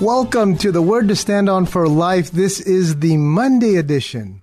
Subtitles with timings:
[0.00, 2.30] Welcome to the Word to Stand On for Life.
[2.30, 4.40] This is the Monday edition.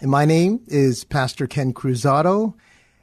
[0.00, 2.54] And my name is Pastor Ken Cruzado.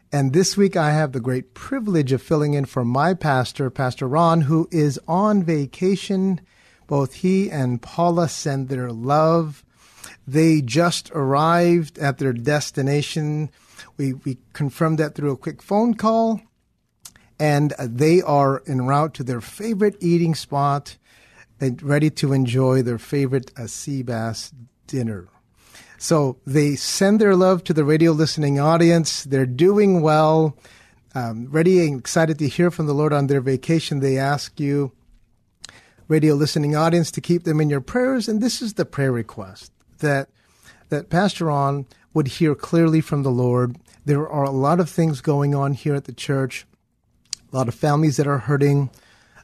[0.10, 4.08] And this week I have the great privilege of filling in for my pastor, Pastor
[4.08, 6.40] Ron, who is on vacation.
[6.88, 9.66] Both he and Paula send their love.
[10.26, 13.52] They just arrived at their destination.
[13.98, 16.40] We, we confirmed that through a quick phone call.
[17.38, 20.96] And they are en route to their favorite eating spot
[21.60, 24.54] and ready to enjoy their favorite uh, sea bass
[24.88, 25.28] dinner.
[25.98, 29.24] So they send their love to the radio listening audience.
[29.24, 30.58] They're doing well,
[31.16, 34.00] um, ready and excited to hear from the Lord on their vacation.
[34.00, 34.92] They ask you,
[36.10, 38.28] radio listening audience, to keep them in your prayers.
[38.28, 40.30] And this is the prayer request that
[40.90, 43.78] that Pastor Ron would hear clearly from the Lord.
[44.06, 46.68] There are a lot of things going on here at the church,
[47.52, 48.90] a lot of families that are hurting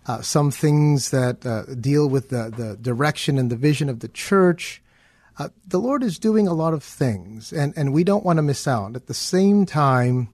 [0.07, 4.07] uh, some things that uh, deal with the, the direction and the vision of the
[4.07, 4.81] church.
[5.37, 8.43] Uh, the Lord is doing a lot of things, and, and we don't want to
[8.43, 8.95] miss out.
[8.95, 10.33] At the same time,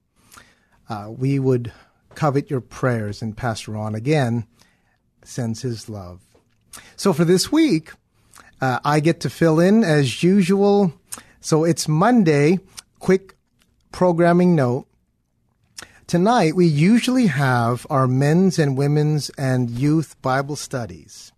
[0.89, 1.71] uh, we would
[2.15, 4.47] covet your prayers, and Pastor Ron again
[5.23, 6.21] sends his love.
[6.95, 7.91] So for this week,
[8.61, 10.93] uh, I get to fill in as usual.
[11.41, 12.59] So it's Monday.
[12.99, 13.35] Quick
[13.91, 14.87] programming note.
[16.15, 21.33] Tonight, we usually have our men's and women's and youth Bible studies.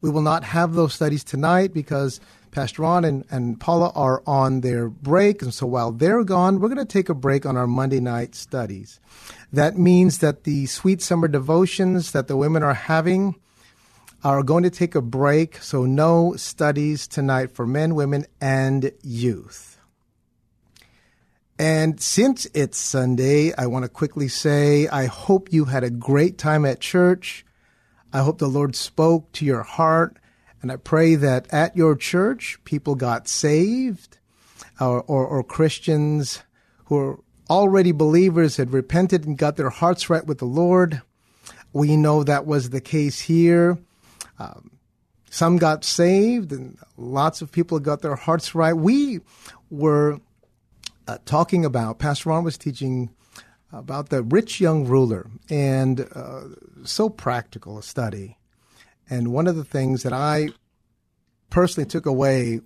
[0.00, 2.18] We will not have those studies tonight because
[2.50, 5.42] Pastor Ron and, and Paula are on their break.
[5.42, 8.34] And so while they're gone, we're going to take a break on our Monday night
[8.34, 8.98] studies.
[9.52, 13.36] That means that the sweet summer devotions that the women are having
[14.24, 15.58] are going to take a break.
[15.58, 19.75] So no studies tonight for men, women, and youth.
[21.58, 26.36] And since it's Sunday, I want to quickly say I hope you had a great
[26.36, 27.46] time at church.
[28.12, 30.18] I hope the Lord spoke to your heart.
[30.60, 34.18] And I pray that at your church, people got saved
[34.80, 36.42] or, or, or Christians
[36.86, 37.18] who are
[37.48, 41.00] already believers had repented and got their hearts right with the Lord.
[41.72, 43.78] We know that was the case here.
[44.38, 44.72] Um,
[45.30, 48.72] some got saved and lots of people got their hearts right.
[48.74, 49.20] We
[49.70, 50.20] were
[51.06, 53.10] uh, talking about, Pastor Ron was teaching
[53.72, 56.42] about the rich young ruler and uh,
[56.84, 58.38] so practical a study.
[59.08, 60.48] And one of the things that I
[61.50, 62.60] personally took away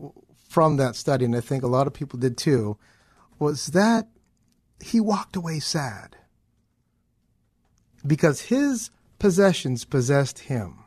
[0.49, 2.77] from that study, and I think a lot of people did too,
[3.39, 4.09] was that
[4.81, 6.17] he walked away sad
[8.07, 10.85] because his possessions possessed him.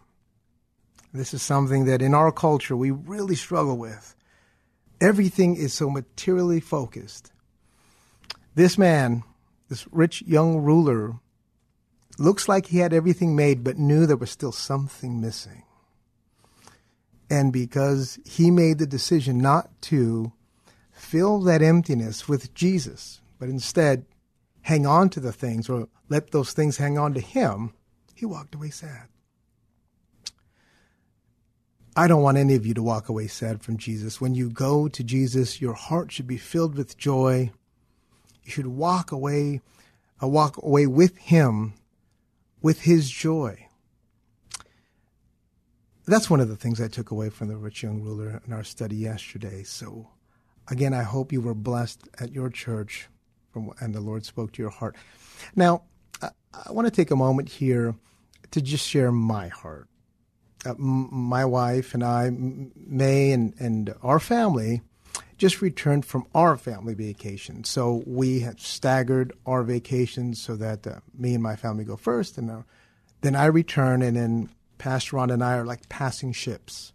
[1.14, 4.16] This is something that in our culture we really struggle with.
[5.00, 7.33] Everything is so materially focused.
[8.56, 9.24] This man,
[9.70, 11.16] this rich young ruler,
[12.20, 15.64] looks like he had everything made, but knew there was still something missing.
[17.30, 20.32] And because he made the decision not to
[20.92, 24.06] fill that emptiness with Jesus, but instead
[24.62, 27.74] hang on to the things or let those things hang on to him,
[28.14, 29.08] he walked away sad.
[31.96, 34.22] I don't want any of you to walk away sad from Jesus.
[34.22, 37.52] When you go to Jesus, your heart should be filled with joy
[38.44, 39.62] you should walk away,
[40.22, 41.74] uh, walk away with Him,
[42.62, 43.68] with His joy.
[46.06, 48.64] that's one of the things I took away from the rich young ruler in our
[48.64, 49.64] study yesterday.
[49.64, 50.10] So,
[50.68, 53.08] again, I hope you were blessed at your church
[53.52, 54.98] from, and the Lord spoke to your heart.
[55.56, 55.84] Now,
[56.22, 56.30] I,
[56.68, 57.96] I want to take a moment here
[58.52, 59.88] to just share my heart.
[60.66, 64.82] Uh, m- my wife and I, May, and, and our family
[65.44, 67.66] just returned from our family vacation.
[67.66, 72.38] So we have staggered our vacations so that uh, me and my family go first,
[72.38, 72.62] and uh,
[73.20, 76.94] then I return, and then Pastor Ron and I are like passing ships.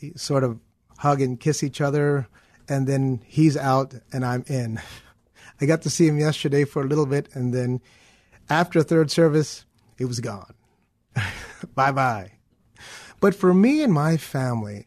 [0.00, 0.60] We sort of
[0.98, 2.28] hug and kiss each other,
[2.68, 4.80] and then he's out and I'm in.
[5.60, 7.80] I got to see him yesterday for a little bit, and then
[8.48, 9.64] after third service,
[9.98, 10.54] he was gone.
[11.74, 12.34] bye bye.
[13.18, 14.86] But for me and my family,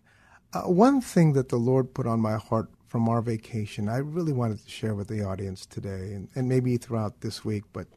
[0.54, 4.34] uh, one thing that the Lord put on my heart from our vacation, I really
[4.34, 7.88] wanted to share with the audience today and, and maybe throughout this week, but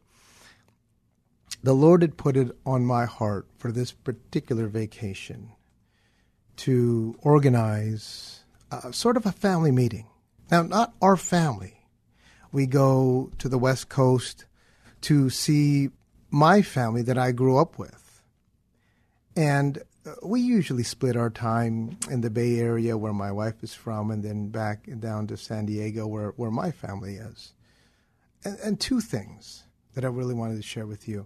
[1.61, 5.51] the Lord had put it on my heart for this particular vacation
[6.55, 10.07] to organize a, sort of a family meeting.
[10.49, 11.85] Now, not our family.
[12.51, 14.45] We go to the West Coast
[15.01, 15.91] to see
[16.31, 18.23] my family that I grew up with.
[19.35, 19.81] And uh,
[20.21, 24.23] we usually split our time in the Bay Area where my wife is from and
[24.23, 27.53] then back down to San Diego where, where my family is.
[28.43, 29.63] And, and two things
[29.93, 31.25] that I really wanted to share with you.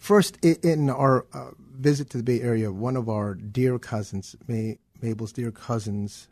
[0.00, 4.78] First, in our uh, visit to the Bay Area, one of our dear cousins, May,
[5.00, 6.28] Mabel's dear cousins,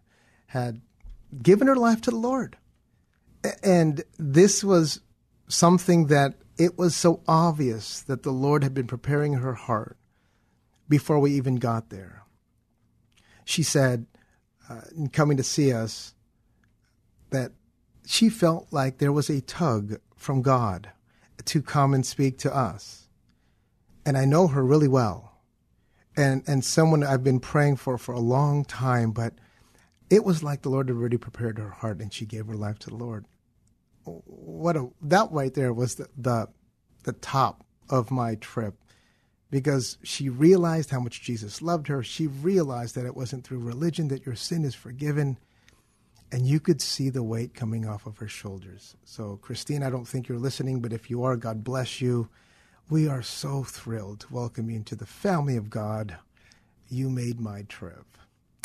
[0.47, 0.81] had
[1.41, 2.57] given her life to the Lord.
[3.63, 5.01] And this was
[5.47, 9.97] something that it was so obvious that the Lord had been preparing her heart
[10.91, 12.25] before we even got there.
[13.47, 14.05] She said,
[14.69, 16.15] uh, in coming to see us,
[17.31, 17.53] that
[18.07, 20.91] she felt like there was a tug from God
[21.47, 23.09] to come and speak to us.
[24.05, 25.39] And I know her really well.
[26.15, 29.33] And, and someone I've been praying for for a long time, but
[30.11, 32.79] it was like the Lord had already prepared her heart and she gave her life
[32.81, 33.25] to the Lord
[34.05, 36.49] what a that right there was the, the
[37.05, 38.75] the top of my trip
[39.51, 42.03] because she realized how much Jesus loved her.
[42.03, 45.39] She realized that it wasn't through religion that your sin is forgiven.
[46.33, 48.95] And you could see the weight coming off of her shoulders.
[49.05, 52.29] So, Christine, I don't think you're listening, but if you are, God bless you.
[52.89, 56.17] We are so thrilled to welcome you into the family of God.
[56.89, 58.07] You made my trip.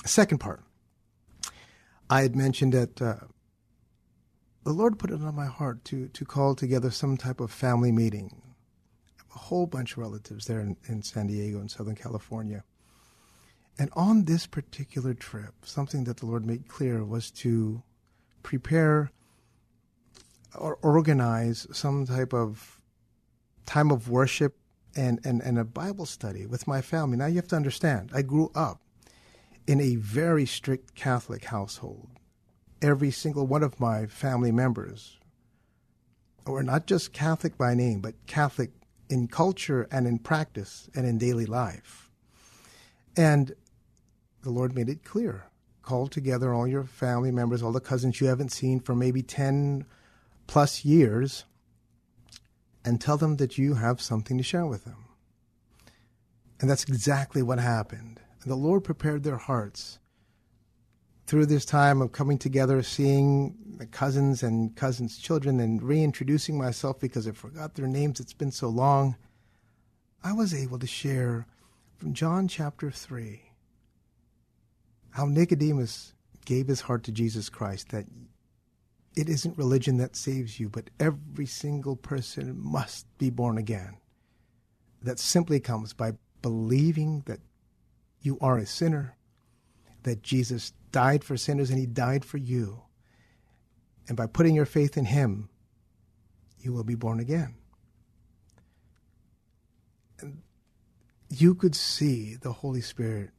[0.06, 0.62] Second part.
[2.08, 3.16] I had mentioned that uh,
[4.64, 7.92] the Lord put it on my heart to to call together some type of family
[7.92, 8.42] meeting.
[9.36, 12.64] A whole bunch of relatives there in, in San Diego and Southern California.
[13.78, 17.84] And on this particular trip, something that the Lord made clear was to
[18.42, 19.12] prepare
[20.58, 22.80] or organize some type of
[23.66, 24.56] time of worship
[24.96, 27.18] and, and, and a Bible study with my family.
[27.18, 28.80] Now you have to understand, I grew up
[29.68, 32.08] in a very strict Catholic household
[32.82, 35.18] every single one of my family members
[36.46, 38.72] were not just Catholic by name, but Catholic
[39.10, 42.10] in culture and in practice and in daily life.
[43.16, 43.54] And
[44.44, 45.46] the Lord made it clear
[45.86, 49.86] call together all your family members, all the cousins you haven't seen for maybe 10
[50.48, 51.46] plus years,
[52.84, 55.06] and tell them that you have something to share with them.
[56.60, 58.20] And that's exactly what happened.
[58.42, 60.00] And the Lord prepared their hearts
[61.26, 67.00] through this time of coming together, seeing the cousins and cousins' children, and reintroducing myself
[67.00, 69.16] because I forgot their names, it's been so long,
[70.24, 71.48] I was able to share
[71.98, 73.42] from John chapter 3
[75.12, 76.14] how Nicodemus
[76.46, 78.06] gave his heart to Jesus Christ, that
[79.16, 83.98] it isn't religion that saves you, but every single person must be born again.
[85.02, 87.40] That simply comes by believing that
[88.22, 89.16] you are a sinner,
[90.04, 92.82] that Jesus died for sinners and he died for you.
[94.08, 95.50] And by putting your faith in him,
[96.58, 97.56] you will be born again.
[100.22, 100.42] And
[101.30, 103.32] you could see the Holy Spirit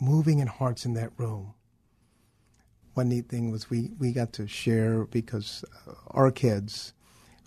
[0.00, 1.54] moving in hearts in that room.
[2.94, 6.94] One neat thing was we, we got to share because uh, our kids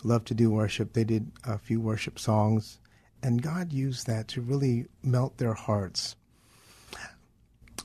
[0.02, 0.94] love to do worship.
[0.94, 2.80] They did a few worship songs,
[3.22, 6.16] and God used that to really melt their hearts.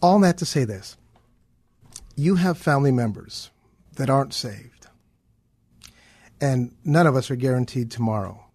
[0.01, 0.95] All that to say this
[2.17, 3.51] you have family members
[3.95, 4.87] that aren't saved,
[6.41, 8.45] and none of us are guaranteed tomorrow.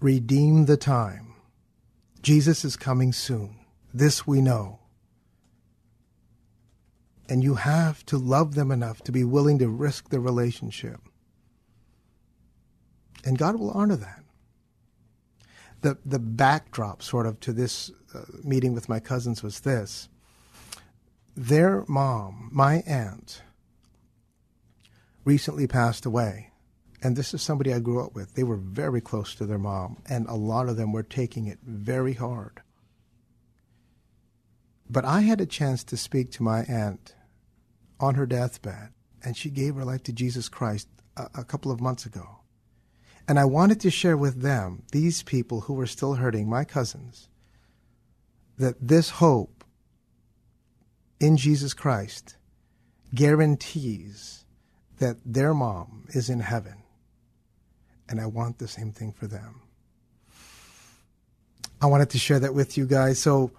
[0.00, 1.34] Redeem the time.
[2.22, 3.56] Jesus is coming soon.
[3.94, 4.80] This we know.
[7.28, 11.00] And you have to love them enough to be willing to risk the relationship.
[13.24, 14.20] And God will honor that.
[15.82, 20.08] the the backdrop sort of to this uh, meeting with my cousins was this.
[21.36, 23.42] Their mom, my aunt,
[25.24, 26.50] recently passed away.
[27.02, 28.34] And this is somebody I grew up with.
[28.34, 31.58] They were very close to their mom, and a lot of them were taking it
[31.64, 32.60] very hard.
[34.88, 37.14] But I had a chance to speak to my aunt
[37.98, 38.90] on her deathbed,
[39.24, 42.40] and she gave her life to Jesus Christ a, a couple of months ago.
[43.26, 47.28] And I wanted to share with them, these people who were still hurting, my cousins,
[48.58, 49.61] that this hope
[51.22, 52.36] in Jesus Christ
[53.14, 54.44] guarantees
[54.98, 56.82] that their mom is in heaven.
[58.08, 59.62] And I want the same thing for them.
[61.80, 63.20] I wanted to share that with you guys.
[63.20, 63.52] So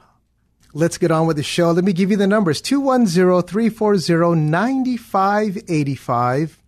[0.74, 1.72] let's get on with the show.
[1.72, 6.60] Let me give you the numbers 210 340 9585.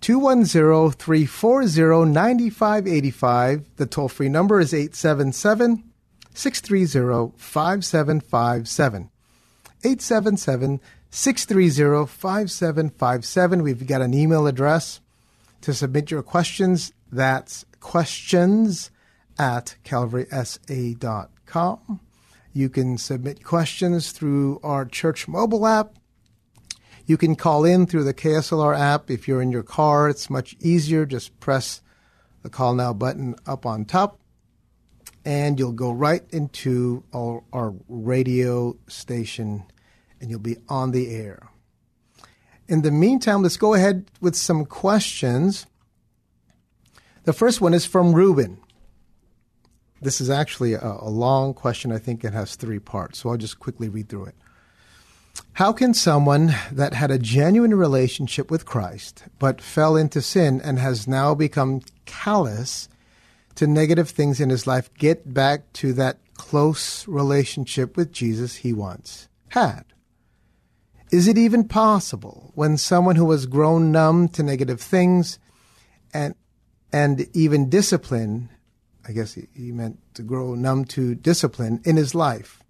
[0.00, 3.76] 210 340 9585.
[3.76, 5.84] The toll free number is 877
[6.34, 9.11] 630 5757.
[9.84, 13.62] 877 630 5757.
[13.62, 15.00] We've got an email address
[15.62, 16.92] to submit your questions.
[17.10, 18.90] That's questions
[19.38, 21.00] at calvarysa.com.
[22.54, 25.94] You can submit questions through our church mobile app.
[27.06, 29.10] You can call in through the KSLR app.
[29.10, 31.04] If you're in your car, it's much easier.
[31.04, 31.80] Just press
[32.42, 34.18] the call now button up on top,
[35.24, 39.64] and you'll go right into our, our radio station
[40.20, 41.48] and you'll be on the air.
[42.68, 45.66] In the meantime, let's go ahead with some questions.
[47.24, 48.58] The first one is from Ruben.
[50.00, 51.92] This is actually a, a, long question.
[51.92, 54.34] I think it has three parts, so I'll just quickly read through it.
[55.54, 60.78] How can someone that had a genuine relationship with Christ but fell into sin and
[60.78, 62.88] has now become callous
[63.56, 68.72] to negative things in his life get back to that close relationship with Jesus he
[68.72, 69.84] once had?
[71.10, 75.38] Is it even possible when someone who has grown numb to negative things
[76.14, 76.34] and
[76.92, 78.50] and even discipline,
[79.08, 82.62] I guess he, he meant to grow numb to discipline in his life.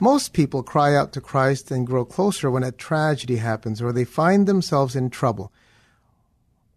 [0.00, 4.04] Most people cry out to Christ and grow closer when a tragedy happens or they
[4.04, 5.52] find themselves in trouble.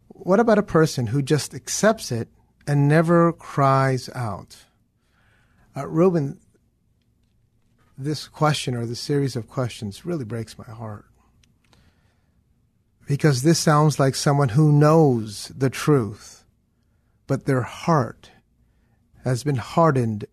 [0.10, 2.30] What about a person who just accepts it
[2.68, 4.58] and never cries out?
[5.76, 6.40] Uh, Reuben,
[7.98, 11.06] this question or this series of questions really breaks my heart.
[13.08, 16.44] Because this sounds like someone who knows the truth,
[17.28, 18.32] but their heart
[19.24, 20.26] has been hardened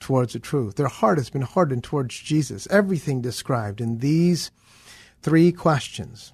[0.00, 0.76] towards the truth.
[0.76, 2.66] Their heart has been hardened towards Jesus.
[2.70, 4.50] Everything described in these
[5.22, 6.32] three questions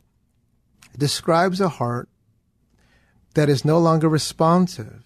[0.96, 2.08] describes a heart
[3.34, 5.03] that is no longer responsive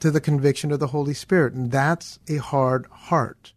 [0.00, 1.54] to the conviction of the Holy Spirit.
[1.54, 3.52] And that's a hard heart.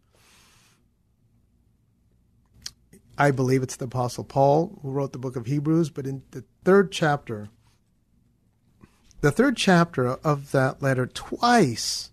[3.18, 6.46] I believe it's the Apostle Paul who wrote the book of Hebrews, but in the
[6.64, 7.50] third chapter,
[9.20, 12.12] the third chapter of that letter, twice,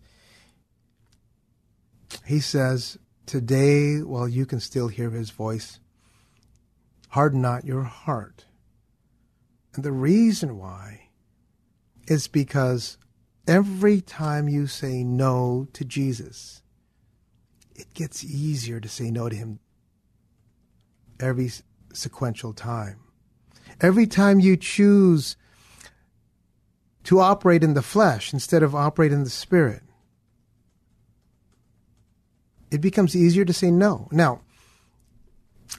[2.25, 5.79] he says, Today, while you can still hear his voice,
[7.11, 8.47] harden not your heart.
[9.75, 11.09] And the reason why
[12.09, 12.99] is because
[13.47, 16.63] every time you say no to Jesus,
[17.75, 19.61] it gets easier to say no to him
[21.21, 21.51] every
[21.93, 23.01] sequential time.
[23.81, 25.37] Every time you choose
[27.05, 29.83] to operate in the flesh instead of operate in the spirit,
[32.71, 34.09] it becomes easier to say no.
[34.11, 34.41] Now,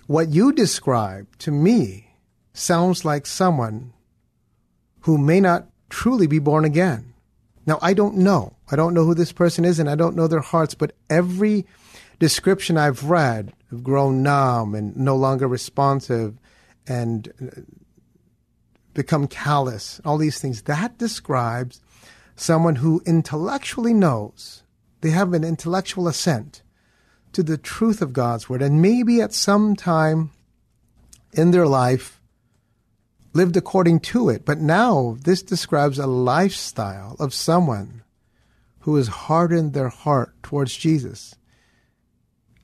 [0.06, 2.12] what you describe to me
[2.54, 3.94] sounds like someone
[5.02, 7.14] who may not truly be born again.
[7.68, 8.56] Now, I don't know.
[8.72, 11.66] I don't know who this person is and I don't know their hearts, but every
[12.18, 16.40] description I've read have grown numb and no longer responsive
[16.88, 17.62] and uh,
[18.94, 20.64] become callous, all these things.
[20.64, 21.82] That describes
[22.38, 24.64] someone who intellectually knows,
[25.02, 26.62] they have an intellectual assent
[27.34, 30.32] to the truth of God's word, and maybe at some time
[31.34, 32.17] in their life
[33.38, 34.44] lived according to it.
[34.44, 38.04] But now this describes a lifestyle of someone
[38.80, 41.36] who has hardened their heart towards Jesus.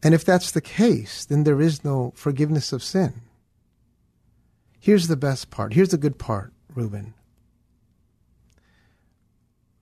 [0.02, 3.22] And if that's the case, then there is no forgiveness of sin.
[4.80, 5.74] Here's the best part.
[5.74, 7.14] Here's the good part, Reuben.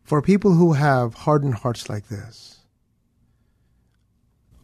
[0.03, 2.59] For people who have hardened hearts like this,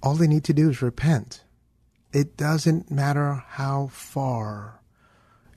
[0.03, 1.43] all they need to do is repent.
[2.12, 4.81] It doesn't matter how far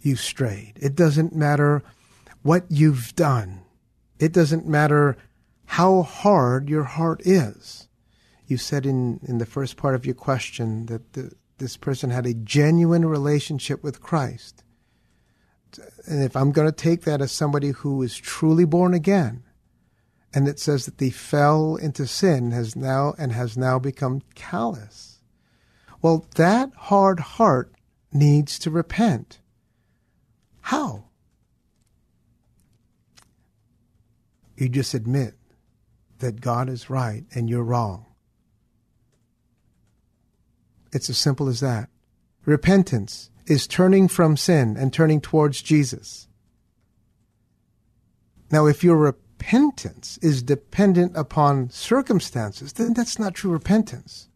[0.00, 0.74] you've strayed.
[0.80, 1.82] It doesn't matter
[2.42, 3.62] what you've done.
[4.18, 5.16] It doesn't matter
[5.66, 7.88] how hard your heart is.
[8.46, 12.26] You said in, in the first part of your question that the, this person had
[12.26, 14.64] a genuine relationship with Christ.
[16.06, 19.44] And if I'm going to take that as somebody who is truly born again,
[20.32, 25.20] and it says that they fell into sin has now and has now become callous.
[26.02, 27.72] Well, that hard heart
[28.12, 29.40] needs to repent.
[30.70, 31.06] How?
[34.56, 35.34] You just admit
[36.20, 38.06] that God is right and you're wrong.
[40.92, 41.88] It's as simple as that.
[42.44, 46.28] Repentance is turning from sin and turning towards Jesus.
[48.52, 54.28] Now, if your repentance is dependent upon circumstances, then that's not true repentance.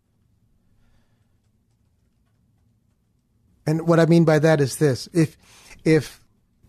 [3.64, 5.36] And what I mean by that is this: if
[5.84, 6.23] if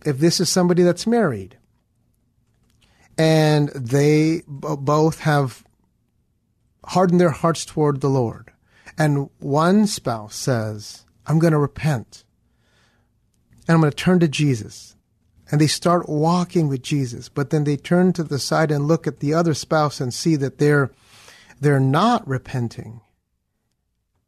[0.06, 1.58] if this is somebody that's married
[3.18, 5.64] and they b- both have
[6.84, 8.52] hardened their hearts toward the Lord,
[8.96, 12.24] and one spouse says, "I'm going to repent
[13.66, 14.94] and I'm going to turn to Jesus."
[15.48, 19.06] And they start walking with Jesus, but then they turn to the side and look
[19.06, 20.90] at the other spouse and see that they're
[21.60, 23.00] they're not repenting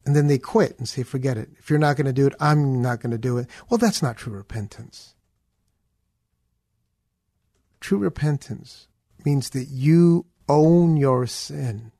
[0.08, 1.50] and then they quit and say, forget it.
[1.58, 3.46] If you're not going to do it, I'm not going to do it.
[3.68, 5.14] Well, that's not true repentance.
[7.80, 8.88] True repentance
[9.24, 11.92] means that you own your sin.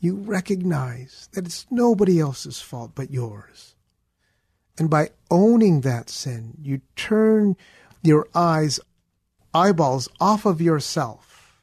[0.00, 3.74] You recognize that it's nobody else's fault but yours.
[4.78, 7.56] And by owning that sin, you turn
[8.02, 8.78] your eyes,
[9.54, 11.62] eyeballs off of yourself,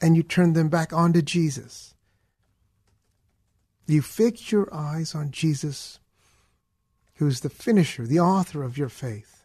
[0.00, 1.94] and you turn them back onto Jesus
[3.86, 6.00] you fix your eyes on Jesus,
[7.14, 9.35] who's the finisher, the author of your faith.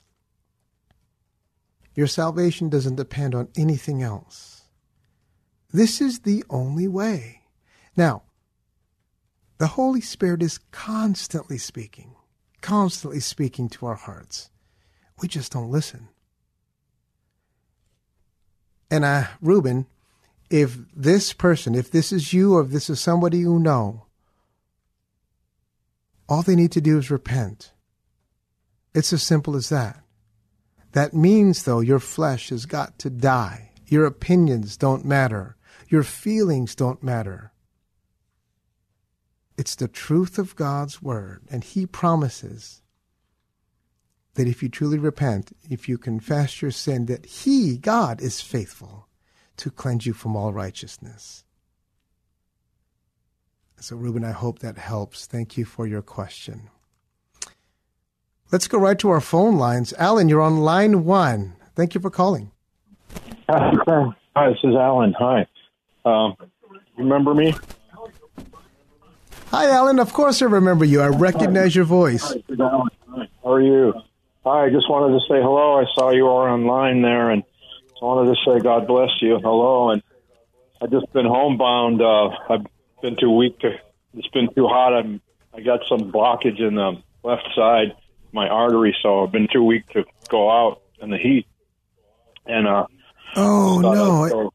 [1.96, 4.62] Your salvation doesn't depend on anything else.
[5.74, 7.42] This is the only way.
[7.96, 8.24] Now,
[9.58, 12.16] the Holy Spirit is constantly speaking,
[12.62, 14.50] constantly speaking to our hearts.
[15.22, 16.10] We just don't listen.
[18.90, 19.86] And uh, Reuben,
[20.50, 24.06] if this person, if this is you or if this is somebody you know,
[26.28, 27.72] all they need to do is repent.
[28.94, 30.04] It's as simple as that.
[30.94, 33.72] That means, though, your flesh has got to die.
[33.88, 35.56] Your opinions don't matter.
[35.88, 37.52] Your feelings don't matter.
[39.58, 42.82] It's the truth of God's word, and He promises
[44.36, 49.08] that if you truly repent, if you confess your sin, that He, God, is faithful
[49.58, 51.44] to cleanse you from all righteousness.
[53.80, 55.26] So, Reuben, I hope that helps.
[55.26, 56.70] Thank you for your question.
[58.52, 59.94] Let's go right to our phone lines.
[59.98, 61.54] Alan, you're on line one.
[61.74, 62.52] Thank you for calling.
[63.48, 65.14] Hi, this is Alan.
[65.18, 65.48] Hi.
[66.04, 66.36] Um,
[66.98, 67.54] remember me?
[69.52, 70.00] Hi, Alan.
[70.00, 71.00] Of course I remember you.
[71.02, 72.36] I recognize your voice.
[72.58, 72.90] How
[73.46, 73.94] are you?
[74.44, 75.80] Hi, I just wanted to say hello.
[75.80, 77.44] I saw you were online there, and
[78.02, 79.40] I wanted to say God bless you.
[79.42, 80.04] Hello, and
[80.82, 82.02] I've just been homebound.
[82.02, 82.66] Uh, I've
[83.02, 83.78] been too weak to.
[84.14, 84.94] It's been too hot.
[84.94, 85.22] I'm.
[85.54, 87.94] I got some blockage in the left side,
[88.34, 91.48] my artery, so I've been too weak to go out in the heat.
[92.46, 92.88] And uh.
[93.36, 94.52] Oh no.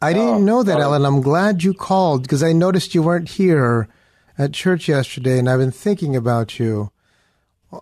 [0.00, 1.04] I didn't know that, Alan.
[1.04, 3.88] I'm glad you called because I noticed you weren't here
[4.36, 6.92] at church yesterday, and I've been thinking about you.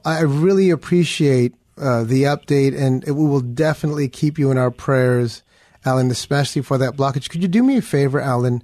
[0.03, 5.43] I really appreciate uh, the update, and we will definitely keep you in our prayers.
[5.85, 7.29] Alan, especially for that blockage.
[7.29, 8.63] Could you do me a favor, Alan?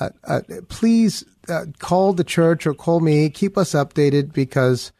[0.00, 3.30] Uh, uh, please uh, call the church or call me.
[3.30, 4.92] Keep us updated because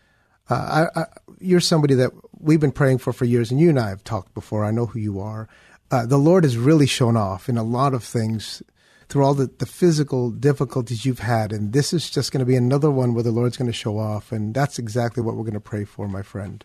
[0.48, 1.04] uh, I, I,
[1.40, 4.34] you're somebody that we've been praying for for years, and you and I have talked
[4.34, 4.64] before.
[4.64, 5.48] I know who you are.
[5.90, 8.62] Uh, the Lord has really shown off in a lot of things
[9.08, 11.52] through all the, the physical difficulties you've had.
[11.52, 13.98] And this is just going to be another one where the Lord's going to show
[13.98, 14.32] off.
[14.32, 16.64] And that's exactly what we're going to pray for, my friend.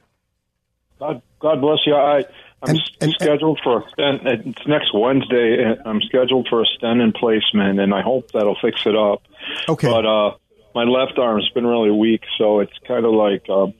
[1.00, 1.96] God, God bless you.
[1.96, 2.24] I,
[2.64, 4.22] I'm And- and- scheduled for a stent.
[4.26, 5.64] It's next Wednesday.
[5.64, 9.24] and I'm scheduled for a stent in placement, and I hope that'll fix it up.
[9.68, 9.90] Okay.
[9.90, 10.36] But uh,
[10.76, 13.74] my left arm's been really weak, so it's kind of like um,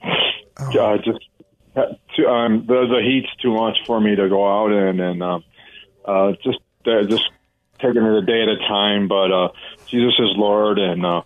[0.60, 0.78] Oh.
[0.78, 1.20] uh, just
[1.76, 5.44] um, the the heat's too much for me to go out in, and um,
[6.04, 7.28] uh, just uh, just
[7.80, 9.08] taking it a day at a time.
[9.08, 9.48] But uh,
[9.86, 11.22] Jesus is Lord, and uh,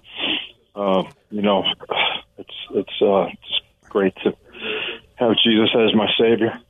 [0.77, 1.65] uh, you know,
[2.39, 4.35] it's it's uh, just great to
[5.17, 6.61] have Jesus as my Savior.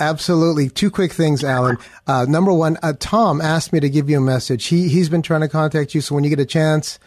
[0.00, 0.70] Absolutely.
[0.70, 1.76] Two quick things, Alan.
[2.06, 4.66] Uh, number one, uh, Tom asked me to give you a message.
[4.66, 6.98] He he's been trying to contact you, so when you get a chance,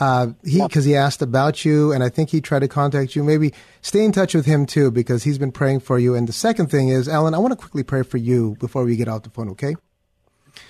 [0.00, 3.22] Uh, he because he asked about you, and I think he tried to contact you.
[3.22, 6.14] Maybe stay in touch with him too, because he's been praying for you.
[6.14, 8.96] And the second thing is, Alan, I want to quickly pray for you before we
[8.96, 9.50] get off the phone.
[9.50, 9.76] Okay?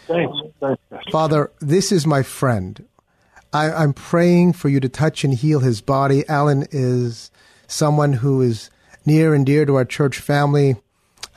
[0.09, 0.37] Thanks.
[0.59, 0.83] Thanks.
[1.12, 2.85] Father, this is my friend.
[3.53, 6.29] I, I'm praying for you to touch and heal his body.
[6.29, 7.31] Alan is
[7.69, 8.69] someone who is
[9.07, 10.75] near and dear to our church family.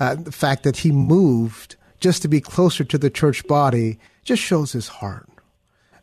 [0.04, 4.42] Uh, the fact that he moved just to be closer to the church body just
[4.42, 5.30] shows his heart.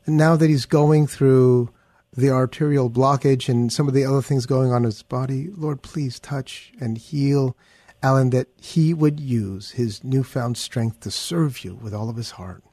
[0.07, 1.69] And now that he's going through
[2.17, 5.83] the arterial blockage and some of the other things going on in his body, Lord,
[5.83, 7.55] please touch and heal
[8.03, 12.31] Alan that he would use his newfound strength to serve you with all of his
[12.31, 12.65] heart.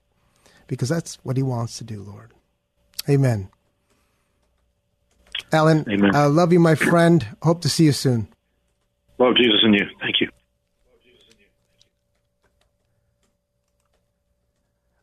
[0.65, 2.31] Because that's what he wants to do, Lord.
[3.09, 3.49] Amen.
[5.51, 6.15] Alan, Amen.
[6.15, 7.27] I love you, my friend.
[7.41, 8.29] Hope to see you soon.
[9.17, 9.87] Love Jesus in you.
[9.99, 10.29] Thank you.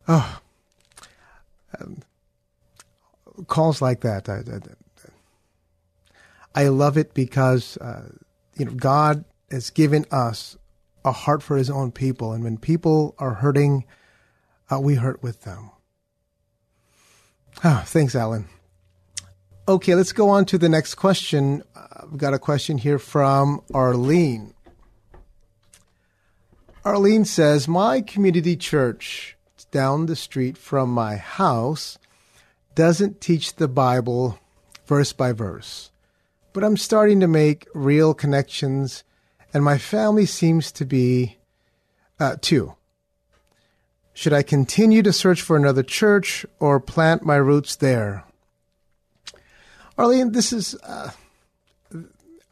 [0.07, 0.39] Oh,
[1.79, 1.97] um,
[3.47, 4.29] calls like that.
[4.29, 4.41] I,
[6.55, 8.09] I, I love it because uh,
[8.57, 10.57] you know God has given us
[11.03, 13.85] a heart for His own people, and when people are hurting,
[14.71, 15.71] uh, we hurt with them.
[17.63, 18.47] Oh, thanks, Alan.
[19.67, 21.63] Okay, let's go on to the next question.
[21.75, 24.53] Uh, I've got a question here from Arlene.
[26.83, 29.34] Arlene says, My community church
[29.71, 31.97] down the street from my house
[32.75, 34.39] doesn't teach the Bible
[34.85, 35.91] verse by verse,
[36.53, 39.03] but I'm starting to make real connections,
[39.53, 41.37] and my family seems to be
[42.19, 42.75] uh, too.
[44.13, 48.23] Should I continue to search for another church or plant my roots there?
[49.97, 51.11] Arlene, this is uh,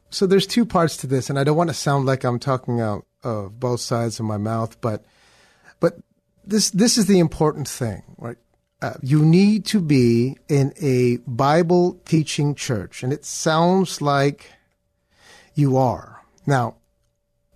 [0.10, 0.26] so.
[0.26, 3.06] There's two parts to this, and I don't want to sound like I'm talking out
[3.24, 5.06] of both sides of my mouth, but
[5.80, 6.00] but
[6.46, 8.38] this this is the important thing, right?
[8.82, 14.52] Uh, you need to be in a Bible teaching church, and it sounds like
[15.56, 16.76] you are now.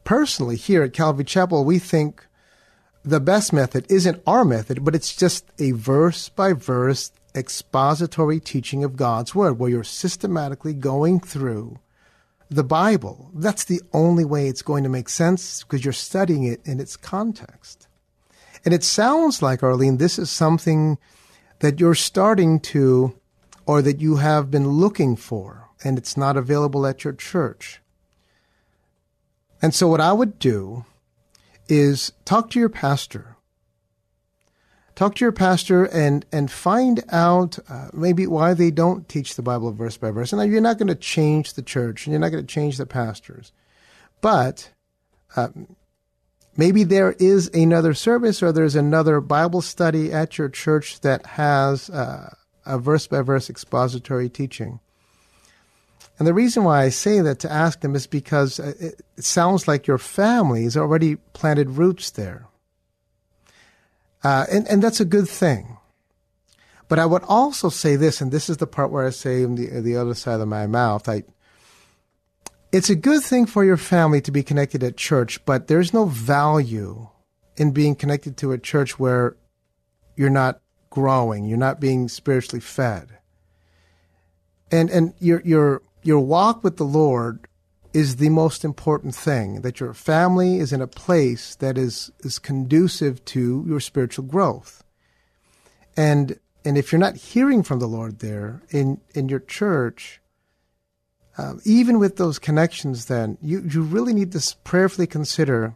[0.04, 2.26] Personally, here at Calvary Chapel, we think
[3.04, 8.84] the best method isn't our method, but it's just a verse by verse expository teaching
[8.86, 11.80] of God's Word, where you're systematically going through
[12.50, 13.32] the Bible.
[13.34, 16.96] That's the only way it's going to make sense because you're studying it in its
[16.96, 17.87] context.
[18.68, 20.98] And it sounds like, Arlene, this is something
[21.60, 23.18] that you're starting to,
[23.66, 27.80] or that you have been looking for, and it's not available at your church.
[29.62, 30.84] And so, what I would do
[31.70, 33.38] is talk to your pastor.
[34.96, 39.42] Talk to your pastor and and find out uh, maybe why they don't teach the
[39.42, 40.34] Bible verse by verse.
[40.34, 42.86] And you're not going to change the church, and you're not going to change the
[42.86, 43.54] pastors,
[44.20, 44.72] but
[45.38, 45.52] uh,
[46.58, 51.90] maybe there is another service or there's another Bible study at your church that has
[51.90, 52.34] uh,
[52.66, 54.80] a verse by verse expository teaching.
[56.20, 59.68] And the reason why I say that to ask them is because it, it sounds
[59.68, 62.48] like your family has already planted roots there.
[64.24, 65.78] Uh, and, and that's a good thing.
[66.90, 69.56] But I would also say this, and this is the part where I say on
[69.56, 71.24] the, the other side of my mouth, I,
[72.72, 76.06] it's a good thing for your family to be connected at church, but there's no
[76.06, 77.08] value
[77.56, 79.36] in being connected to a church where
[80.16, 83.18] you're not growing, you're not being spiritually fed.
[84.72, 87.48] And, and your, your, your walk with the Lord
[87.94, 92.38] is the most important thing that your family is in a place that is is
[92.38, 94.84] conducive to your spiritual growth
[95.96, 100.22] and and if you're not hearing from the lord there in in your church
[101.38, 105.76] um, even with those connections then you you really need to prayerfully consider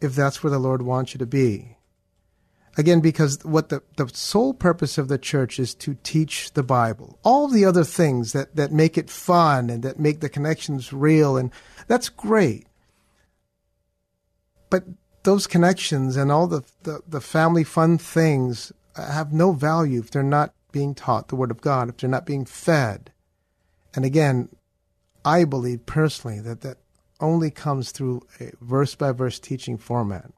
[0.00, 1.74] if that's where the lord wants you to be
[2.76, 7.18] Again, because what the, the sole purpose of the church is to teach the Bible.
[7.22, 11.36] All the other things that, that make it fun and that make the connections real,
[11.36, 11.52] and
[11.86, 12.66] that's great.
[14.70, 14.84] But
[15.22, 20.24] those connections and all the, the, the family fun things have no value if they're
[20.24, 23.12] not being taught the Word of God, if they're not being fed.
[23.94, 24.48] And again,
[25.24, 26.78] I believe personally that that
[27.20, 30.30] only comes through a verse by verse teaching format.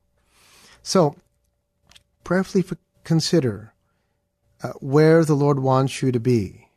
[0.83, 1.17] So,
[2.23, 2.65] prayerfully
[3.05, 3.73] consider
[4.63, 6.69] uh, where the Lord wants you to be.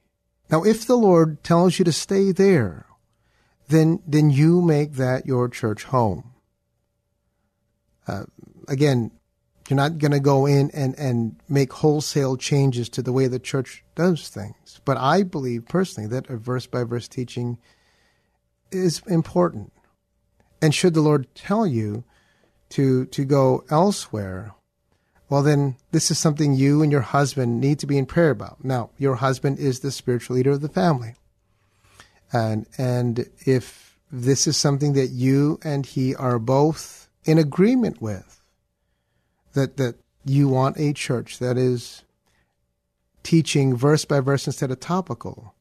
[0.49, 2.85] Now, if the Lord tells you to stay there,
[3.67, 6.31] then then you make that your church home.
[8.07, 8.23] Uh,
[8.67, 9.11] again,
[9.69, 13.37] you're not going to go in and, and make wholesale changes to the way the
[13.37, 14.81] church does things.
[14.83, 17.59] But I believe personally that a verse by verse teaching
[18.71, 19.71] is important.
[20.61, 22.03] And should the Lord tell you
[22.69, 24.53] to to go elsewhere,
[25.29, 28.63] well, then this is something you and your husband need to be in prayer about.
[28.63, 31.15] Now, your husband is the spiritual leader of the family.
[32.33, 38.41] And, and if this is something that you and he are both in agreement with,
[39.53, 42.03] that, that you want a church that is
[43.23, 45.53] teaching verse by verse instead of topical,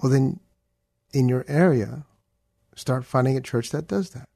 [0.00, 0.38] well, then
[1.12, 2.04] in your area,
[2.74, 4.28] start finding a church that does that.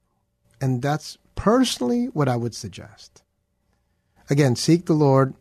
[0.61, 3.23] And that's personally what I would suggest.
[4.31, 5.35] Again, seek the Lord,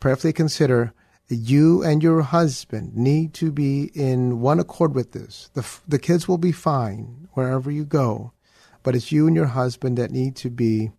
[0.00, 0.92] prayerfully consider
[1.28, 5.50] you and your husband need to be in one accord with this.
[5.54, 8.32] The, the kids will be fine wherever you go,
[8.82, 10.90] but it's you and your husband that need to be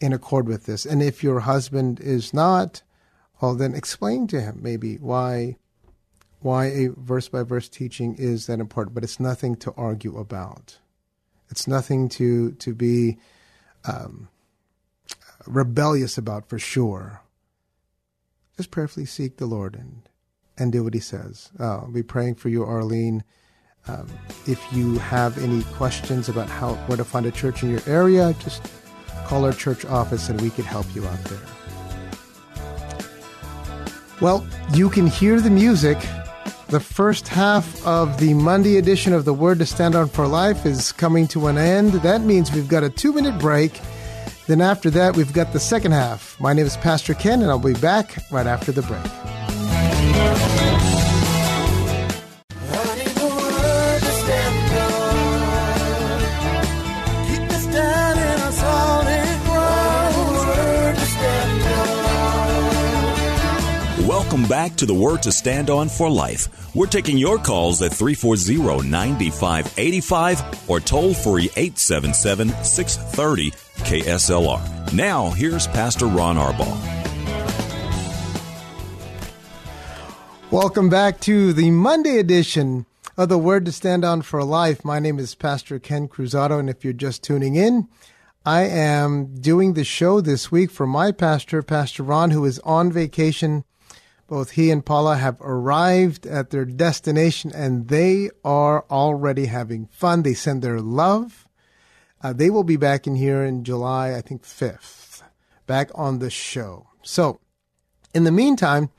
[0.00, 0.86] in accord with this.
[0.86, 2.82] And if your husband is not,
[3.40, 5.56] well, then explain to him maybe why
[6.40, 8.94] why a verse by verse teaching is that important.
[8.94, 10.78] But it's nothing to argue about.
[11.50, 13.18] It's nothing to to be
[13.84, 14.28] um,
[15.46, 17.22] rebellious about for sure.
[18.56, 20.02] Just prayerfully seek the Lord and
[20.56, 21.50] and do what He says.
[21.58, 23.24] Uh, I'll be praying for you, Arlene.
[23.86, 24.08] Um,
[24.46, 28.34] if you have any questions about how where to find a church in your area,
[28.40, 28.70] just
[29.24, 31.40] call our church office and we could help you out there.
[34.20, 35.98] Well, you can hear the music.
[36.68, 40.66] The first half of the Monday edition of the Word to Stand on for Life
[40.66, 41.94] is coming to an end.
[41.94, 43.80] That means we've got a two minute break.
[44.46, 46.38] Then after that, we've got the second half.
[46.38, 50.67] My name is Pastor Ken, and I'll be back right after the break.
[64.38, 66.72] Welcome back to the Word to Stand On for Life.
[66.72, 74.92] We're taking your calls at 340 9585 or toll free 877 630 KSLR.
[74.92, 76.78] Now, here's Pastor Ron Arbaugh.
[80.52, 84.84] Welcome back to the Monday edition of the Word to Stand On for Life.
[84.84, 87.88] My name is Pastor Ken Cruzado, and if you're just tuning in,
[88.46, 92.92] I am doing the show this week for my pastor, Pastor Ron, who is on
[92.92, 93.64] vacation.
[94.28, 100.22] Both he and Paula have arrived at their destination and they are already having fun.
[100.22, 101.48] They send their love.
[102.22, 105.22] Uh, they will be back in here in July, I think 5th,
[105.66, 106.88] back on the show.
[107.02, 107.40] So,
[108.12, 108.90] in the meantime,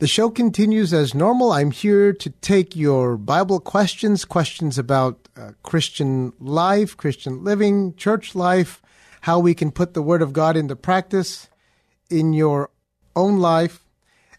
[0.00, 1.52] the show continues as normal.
[1.52, 8.34] I'm here to take your Bible questions, questions about uh, Christian life, Christian living, church
[8.34, 8.82] life,
[9.22, 11.48] how we can put the Word of God into practice
[12.10, 12.70] in your
[13.14, 13.81] own life.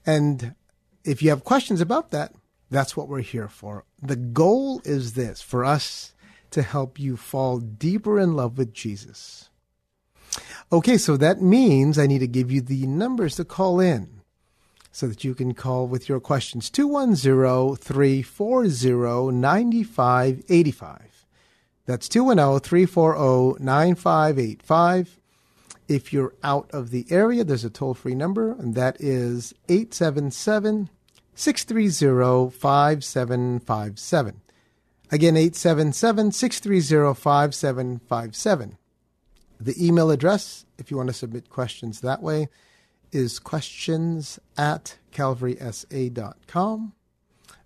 [0.05, 0.55] And
[1.03, 2.33] if you have questions about that,
[2.69, 3.85] that's what we're here for.
[4.01, 6.13] The goal is this for us
[6.51, 9.49] to help you fall deeper in love with Jesus.
[10.71, 14.21] Okay, so that means I need to give you the numbers to call in
[14.91, 21.25] so that you can call with your questions 210 340 9585.
[21.85, 25.19] That's 210 340 9585.
[25.87, 30.89] If you're out of the area, there's a toll free number, and that is 877
[31.35, 34.41] 630 5757.
[35.11, 38.77] Again, 877 630 5757.
[39.59, 42.49] The email address, if you want to submit questions that way,
[43.11, 46.93] is questions at calvarysa.com.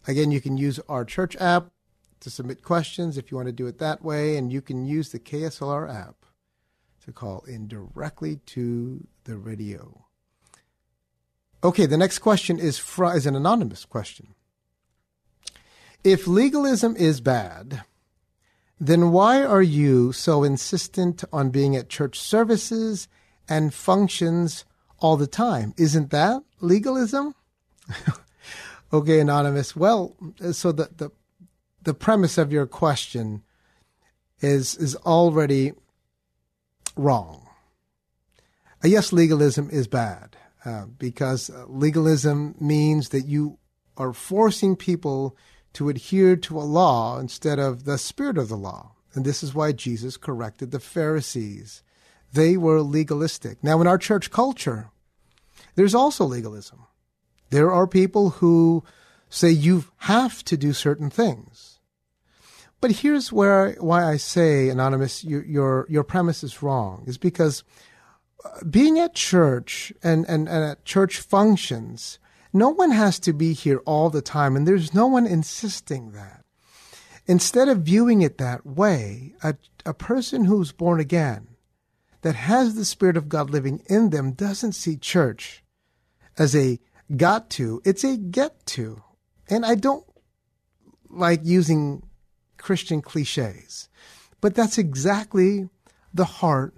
[0.07, 1.67] Again, you can use our church app
[2.19, 5.11] to submit questions if you want to do it that way, and you can use
[5.11, 6.26] the KSLR app
[7.07, 10.03] to call in directly to the radio.
[11.63, 14.35] Okay, the next question is, fr- is an anonymous question.
[16.03, 17.83] If legalism is bad,
[18.77, 23.07] then why are you so insistent on being at church services
[23.47, 24.65] and functions
[24.99, 25.73] all the time?
[25.77, 27.35] Isn't that legalism?
[28.93, 29.77] okay, anonymous.
[29.77, 30.13] Well,
[30.51, 31.11] so the, the
[31.83, 33.43] the premise of your question
[34.41, 35.71] is is already
[36.97, 37.47] wrong.
[38.83, 43.57] Uh, yes, legalism is bad uh, because legalism means that you
[43.97, 45.35] are forcing people
[45.73, 48.93] to adhere to a law instead of the spirit of the law.
[49.13, 51.83] And this is why Jesus corrected the Pharisees.
[52.33, 53.63] They were legalistic.
[53.63, 54.89] Now, in our church culture,
[55.75, 56.85] there's also legalism.
[57.49, 58.83] There are people who
[59.29, 61.76] say you have to do certain things.
[62.79, 67.03] But here's where why I say, anonymous, your your, your premise is wrong.
[67.07, 67.63] Is because
[68.45, 72.19] uh, being at church and, and, and at church functions,
[72.53, 76.43] no one has to be here all the time, and there's no one insisting that.
[77.25, 81.47] Instead of viewing it that way, a, a person who's born again
[82.21, 85.63] that has the Spirit of God living in them doesn't see church
[86.37, 86.79] as a
[87.15, 89.03] got to, it's a get to.
[89.49, 90.05] And I don't
[91.09, 92.03] like using
[92.57, 93.89] Christian cliches,
[94.41, 95.69] but that's exactly
[96.13, 96.73] the heart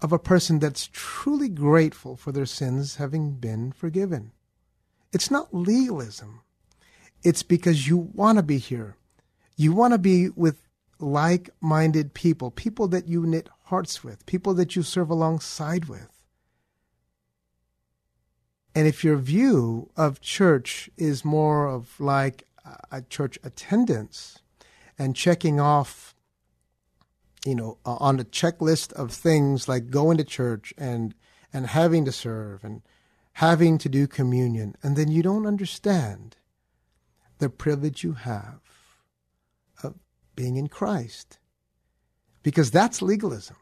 [0.00, 4.32] of a person that's truly grateful for their sins having been forgiven.
[5.12, 6.40] It's not legalism.
[7.22, 8.96] It's because you want to be here.
[9.56, 10.62] You want to be with
[10.98, 16.08] like minded people, people that you knit hearts with, people that you serve alongside with.
[18.74, 22.46] And if your view of church is more of like
[22.90, 24.41] a church attendance
[24.98, 26.14] and checking off,
[27.44, 31.14] you know, on a checklist of things like going to church and
[31.52, 32.82] and having to serve and
[33.34, 36.36] having to do communion, and then you don't understand
[37.38, 38.60] the privilege you have
[39.82, 39.94] of
[40.36, 41.38] being in Christ.
[42.42, 43.56] Because that's legalism.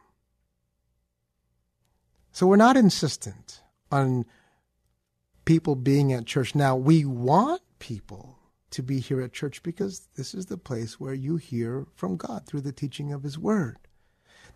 [2.33, 4.25] So we're not insistent on
[5.45, 6.55] people being at church.
[6.55, 8.40] Now, we want people
[8.71, 12.47] to be here at church because this is the place where you hear from God
[12.47, 13.79] through the teaching of His Word.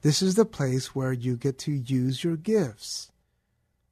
[0.02, 3.10] This is the place where you get to use your gifts,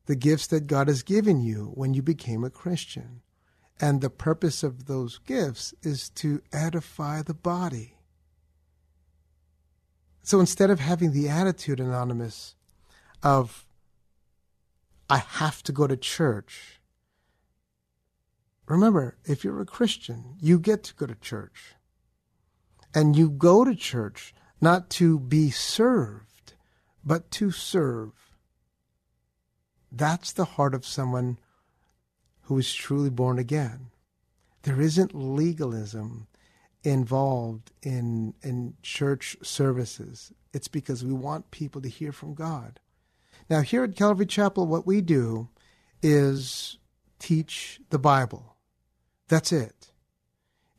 [0.06, 3.22] the gifts that God has given you when you became a Christian.
[3.80, 7.96] And the purpose of those gifts is to edify the body.
[10.22, 12.54] So instead of having the attitude, Anonymous,
[13.22, 13.66] of,
[15.10, 16.80] I have to go to church,
[18.66, 21.74] remember, if you're a Christian, you get to go to church.
[22.94, 26.54] And you go to church not to be served,
[27.04, 28.12] but to serve.
[29.90, 31.38] That's the heart of someone
[32.42, 33.90] who is truly born again.
[34.62, 36.28] There isn't legalism
[36.84, 40.32] involved in in church services.
[40.52, 42.80] It's because we want people to hear from God.
[43.48, 45.48] Now here at Calvary Chapel what we do
[46.02, 46.78] is
[47.18, 48.51] teach the Bible.
[49.32, 49.92] That's it.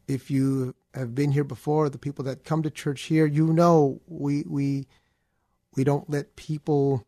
[0.08, 4.00] If you have been here before, the people that come to church here, you know
[4.06, 4.86] we we
[5.76, 7.04] we don't let people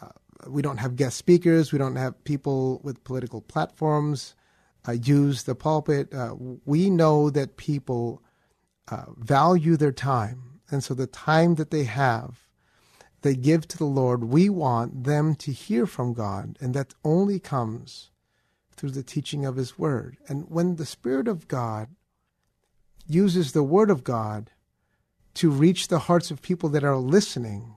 [0.00, 0.08] uh,
[0.46, 1.70] we don't have guest speakers.
[1.70, 4.34] We don't have people with political platforms
[4.88, 6.14] uh, use the pulpit.
[6.14, 8.22] Uh, we know that people
[8.88, 10.60] uh, value their time.
[10.70, 12.48] And so the time that they have,
[13.20, 14.24] they give to the Lord.
[14.24, 16.56] We want them to hear from God.
[16.58, 18.11] And that only comes
[18.82, 20.16] through the teaching of His Word.
[20.26, 21.90] And when the Spirit of God
[23.06, 24.50] uses the Word of God
[25.34, 27.76] to reach the hearts of people that are listening,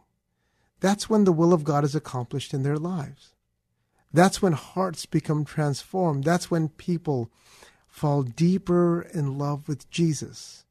[0.80, 3.36] that's when the will of God is accomplished in their lives.
[4.12, 6.24] That's when hearts become transformed.
[6.24, 7.30] That's when people
[7.88, 10.66] fall deeper in love with Jesus.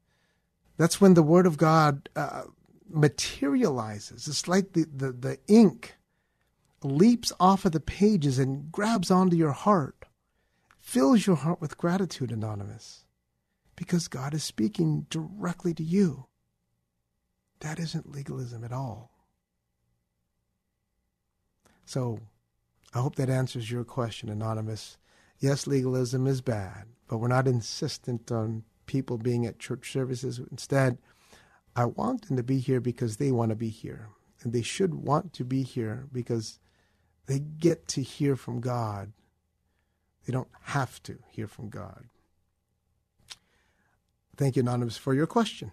[0.76, 2.42] That's when the Word of God uh,
[2.88, 4.26] materializes.
[4.26, 5.94] It's like the, the, the ink
[6.82, 10.03] leaps off of the pages and grabs onto your heart,
[10.84, 13.06] fills your heart with gratitude, Anonymous,
[13.74, 16.26] because God is speaking directly to you.
[17.60, 19.10] That isn't legalism at all.
[21.86, 22.20] So
[22.92, 24.98] I hope that answers your question, Anonymous.
[25.38, 30.38] Yes, legalism is bad, but we're not insistent on people being at church services.
[30.50, 30.98] Instead,
[31.74, 34.10] I want them to be here because they want to be here.
[34.42, 36.58] And they should want to be here because
[37.24, 39.12] they get to hear from God.
[40.24, 42.04] They don't have to hear from God.
[44.36, 45.72] Thank you, Anonymous, for your question.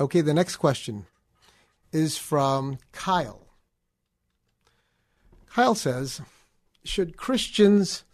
[0.00, 1.06] Okay, the next question
[1.92, 3.46] is from Kyle.
[5.48, 6.20] Kyle says,
[6.82, 8.04] should Christians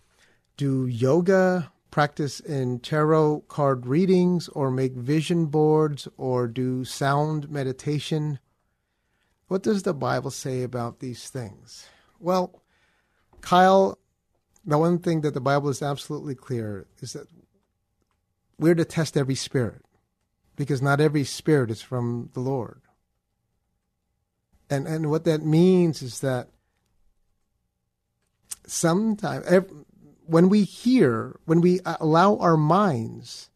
[0.56, 8.38] do yoga, practice in tarot card readings, or make vision boards, or do sound meditation?
[9.48, 11.86] What does the Bible say about these things?
[12.18, 12.62] Well,
[13.40, 13.98] Kyle,
[14.64, 17.27] the one thing that the Bible is absolutely clear is that
[18.59, 19.83] we're to test every spirit
[20.57, 22.83] because not every spirit is from the Lord.
[24.68, 26.49] And and what that means is that
[28.66, 29.46] sometimes
[30.27, 33.51] when we hear, when we allow our minds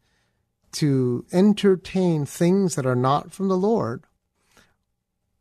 [0.73, 4.03] to entertain things that are not from the Lord,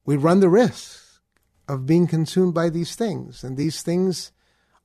[0.04, 1.20] we run the risk
[1.66, 3.42] of being consumed by these things.
[3.42, 4.30] And these things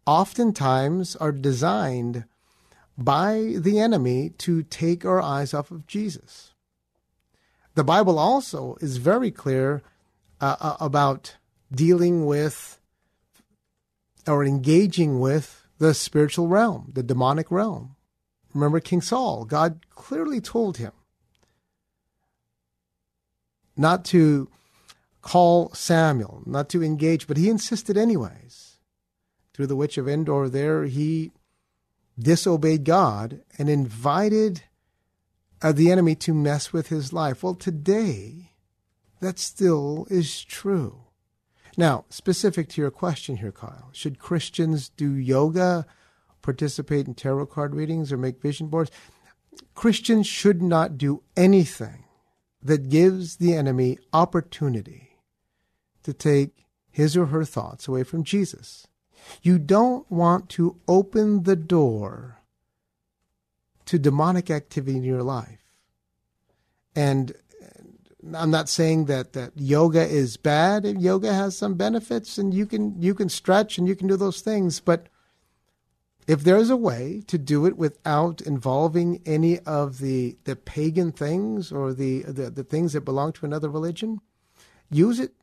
[0.09, 2.25] oftentimes are designed
[2.97, 6.53] by the enemy to take our eyes off of Jesus.
[7.75, 9.83] The Bible also is very clear
[10.41, 11.35] uh, uh about
[11.71, 12.79] dealing with
[14.27, 17.95] or engaging with the spiritual realm, the demonic realm.
[18.55, 20.93] Remember King Saul, God clearly told him
[23.77, 24.49] not to
[25.21, 28.68] call Samuel, not to engage, but he insisted anyways.
[29.59, 31.33] Through the witch of Endor, there he
[32.17, 34.63] disobeyed God and invited
[35.61, 37.43] uh, the enemy to mess with his life.
[37.43, 38.53] Well, today,
[39.19, 41.01] that still is true.
[41.75, 45.85] Now, specific to your question here, Kyle, should Christians do yoga,
[46.41, 48.91] participate in tarot card readings, or make vision boards?
[49.75, 52.05] Christians should not do anything
[52.63, 55.17] that gives the enemy opportunity
[56.03, 58.87] to take his or her thoughts away from Jesus.
[59.41, 62.39] You don't want to open the door
[63.85, 65.59] to demonic activity in your life.
[66.95, 67.33] And
[68.33, 70.85] I'm not saying that, that yoga is bad.
[70.85, 74.41] Yoga has some benefits and you can you can stretch and you can do those
[74.41, 75.07] things, but
[76.27, 81.71] if there's a way to do it without involving any of the the pagan things
[81.71, 84.19] or the, the, the things that belong to another religion,
[84.91, 85.33] use it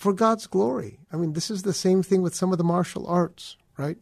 [0.00, 0.98] for God's glory.
[1.12, 3.98] I mean, this is the same thing with some of the martial arts, right?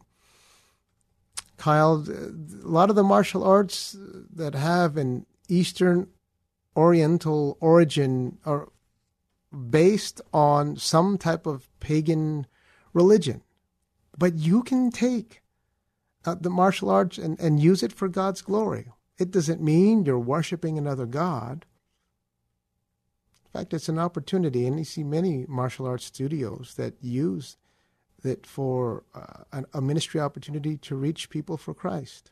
[1.57, 2.31] Kyle, a
[2.65, 3.97] lot of the martial arts
[4.33, 6.07] that have an Eastern
[6.77, 8.69] Oriental origin are
[9.69, 12.47] based on some type of pagan
[12.93, 13.41] religion.
[14.17, 15.41] But you can take
[16.23, 18.87] uh, the martial arts and, and use it for God's glory.
[19.17, 21.65] It doesn't mean you're worshiping another God.
[23.53, 27.57] In fact, it's an opportunity, and you see many martial arts studios that use
[28.23, 32.31] it for uh, a ministry opportunity to reach people for Christ.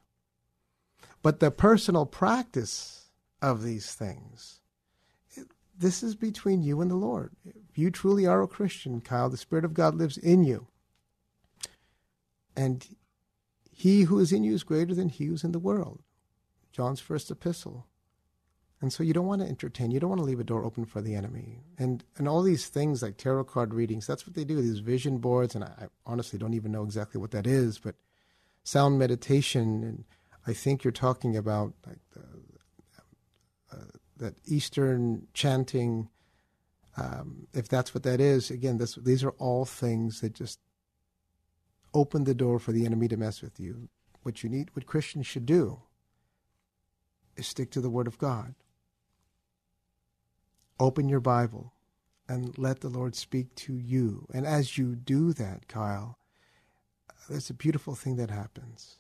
[1.23, 3.09] But the personal practice
[3.41, 4.59] of these things,
[5.77, 7.31] this is between you and the Lord.
[7.45, 10.67] If you truly are a Christian, Kyle, the Spirit of God lives in you.
[12.55, 12.95] And
[13.71, 16.01] he who is in you is greater than he who's in the world.
[16.71, 17.87] John's first epistle.
[18.79, 20.85] And so you don't want to entertain, you don't want to leave a door open
[20.85, 21.63] for the enemy.
[21.79, 25.17] And and all these things like tarot card readings, that's what they do, these vision
[25.17, 27.95] boards, and I, I honestly don't even know exactly what that is, but
[28.63, 30.03] sound meditation, and
[30.45, 36.09] I think you're talking about like the, uh, that Eastern chanting.
[36.97, 40.59] Um, if that's what that is, again, this, these are all things that just
[41.93, 43.89] open the door for the enemy to mess with you.
[44.23, 45.81] What you need, what Christians should do,
[47.35, 48.55] is stick to the Word of God.
[50.79, 51.73] Open your Bible
[52.29, 54.27] and let the Lord speak to you.
[54.33, 56.17] And as you do that, Kyle,
[57.29, 58.99] there's a beautiful thing that happens.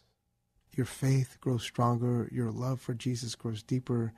[0.75, 4.13] Your faith grows stronger, your love for Jesus grows deeper,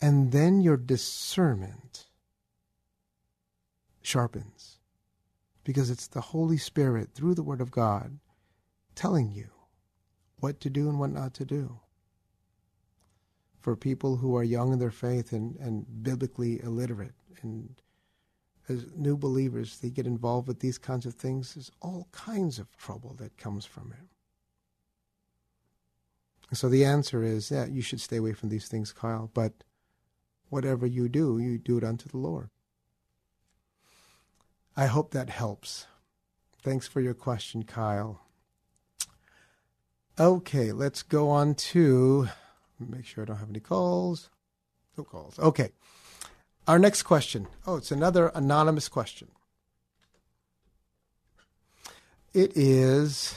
[0.00, 2.06] and then your discernment
[4.02, 4.78] sharpens
[5.64, 8.18] because it's the Holy Spirit through the Word of God
[8.94, 9.48] telling you
[10.38, 11.80] what to do and what not to do.
[13.60, 17.80] For people who are young in their faith and, and biblically illiterate and
[18.70, 21.54] as new believers, they get involved with these kinds of things.
[21.54, 24.06] There's all kinds of trouble that comes from it.
[26.56, 29.30] So the answer is, yeah, you should stay away from these things, Kyle.
[29.34, 29.64] But
[30.48, 32.50] whatever you do, you do it unto the Lord.
[34.76, 35.86] I hope that helps.
[36.62, 38.20] Thanks for your question, Kyle.
[40.18, 42.28] Okay, let's go on to
[42.88, 44.30] make sure I don't have any calls.
[44.96, 45.38] No calls.
[45.38, 45.70] Okay.
[46.68, 47.46] Our next question.
[47.66, 49.28] Oh, it's another anonymous question.
[52.32, 53.34] It is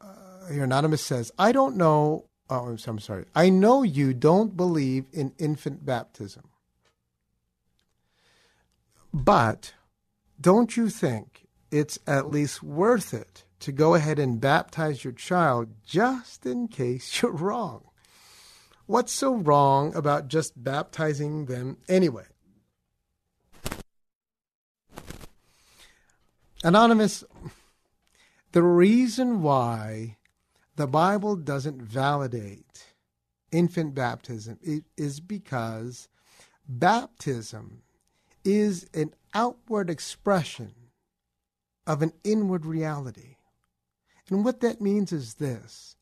[0.00, 3.24] uh, here anonymous says, "I don't know oh, I'm, I'm sorry.
[3.34, 6.44] I know you don't believe in infant baptism.
[9.12, 9.74] But
[10.40, 15.68] don't you think it's at least worth it to go ahead and baptize your child
[15.84, 17.84] just in case you're wrong?
[18.92, 22.26] What's so wrong about just baptizing them anyway?
[26.62, 27.24] Anonymous,
[28.52, 30.18] the reason why
[30.76, 32.84] the Bible doesn't validate
[33.50, 34.58] infant baptism
[34.98, 36.08] is because
[36.68, 37.84] baptism
[38.44, 40.74] is an outward expression
[41.86, 43.36] of an inward reality.
[44.28, 45.96] And what that means is this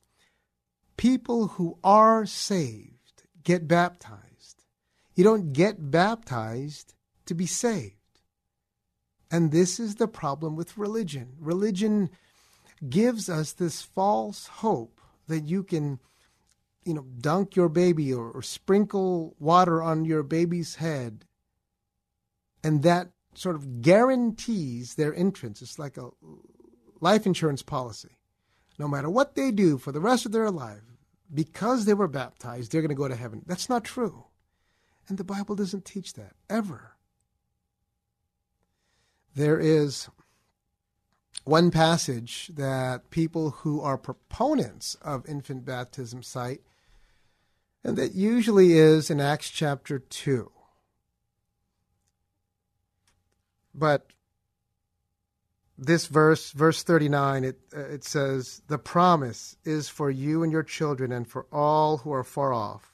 [1.00, 4.66] people who are saved get baptized.
[5.14, 6.92] You don't get baptized
[7.24, 7.94] to be saved.
[9.30, 11.36] And this is the problem with religion.
[11.38, 12.10] Religion
[12.86, 16.00] gives us this false hope that you can,
[16.84, 21.24] you know, dunk your baby or, or sprinkle water on your baby's head
[22.62, 25.62] and that sort of guarantees their entrance.
[25.62, 26.10] It's like a
[27.00, 28.18] life insurance policy.
[28.78, 30.89] No matter what they do for the rest of their life,
[31.32, 33.42] because they were baptized, they're going to go to heaven.
[33.46, 34.24] That's not true.
[35.08, 36.92] And the Bible doesn't teach that, ever.
[39.34, 40.08] There is
[41.44, 46.62] one passage that people who are proponents of infant baptism cite,
[47.82, 50.50] and that usually is in Acts chapter 2.
[53.74, 54.12] But
[55.80, 60.62] this verse, verse 39, it, uh, it says, The promise is for you and your
[60.62, 62.92] children and for all who are far off,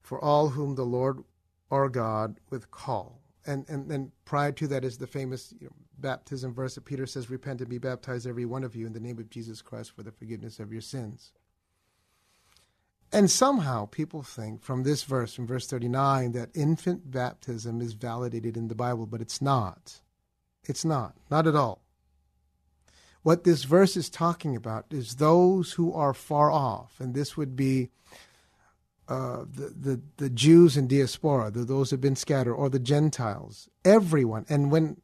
[0.00, 1.24] for all whom the Lord
[1.72, 3.20] our God with call.
[3.44, 7.04] And, and then prior to that is the famous you know, baptism verse that Peter
[7.04, 9.90] says, Repent and be baptized, every one of you, in the name of Jesus Christ
[9.90, 11.32] for the forgiveness of your sins.
[13.12, 18.56] And somehow people think from this verse, from verse 39, that infant baptism is validated
[18.56, 20.00] in the Bible, but it's not.
[20.64, 21.82] It's not, not at all.
[23.22, 27.54] What this verse is talking about is those who are far off, and this would
[27.54, 27.90] be
[29.08, 32.78] uh, the, the, the Jews in diaspora, the, those who have been scattered, or the
[32.78, 34.44] Gentiles, everyone.
[34.48, 35.00] And when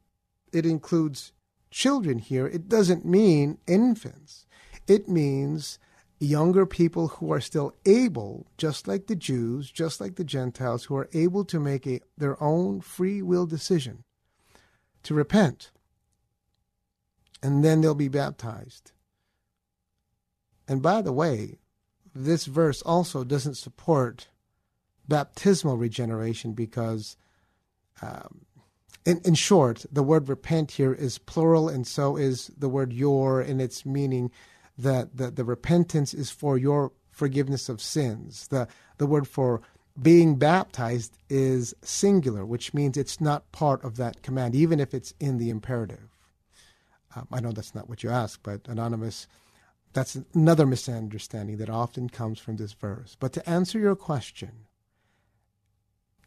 [0.51, 1.31] it includes
[1.71, 4.45] children here, it doesn't mean infants.
[4.87, 5.79] It means
[6.19, 10.95] younger people who are still able, just like the Jews, just like the Gentiles, who
[10.97, 14.03] are able to make a, their own free will decision
[15.03, 15.71] to repent.
[17.41, 18.91] And then they'll be baptized.
[20.67, 21.59] And by the way,
[22.13, 24.27] this verse also doesn't support
[25.07, 27.17] baptismal regeneration because,
[28.01, 28.45] um,
[29.05, 33.41] in, in short, the word repent here is plural, and so is the word your
[33.41, 34.31] in its meaning
[34.77, 38.47] that the, the repentance is for your forgiveness of sins.
[38.49, 39.61] The, the word for
[40.01, 45.13] being baptized is singular, which means it's not part of that command, even if it's
[45.19, 46.15] in the imperative.
[47.15, 49.27] Um, I know that's not what you asked, but Anonymous,
[49.93, 53.17] that's another misunderstanding that often comes from this verse.
[53.19, 54.51] But to answer your question,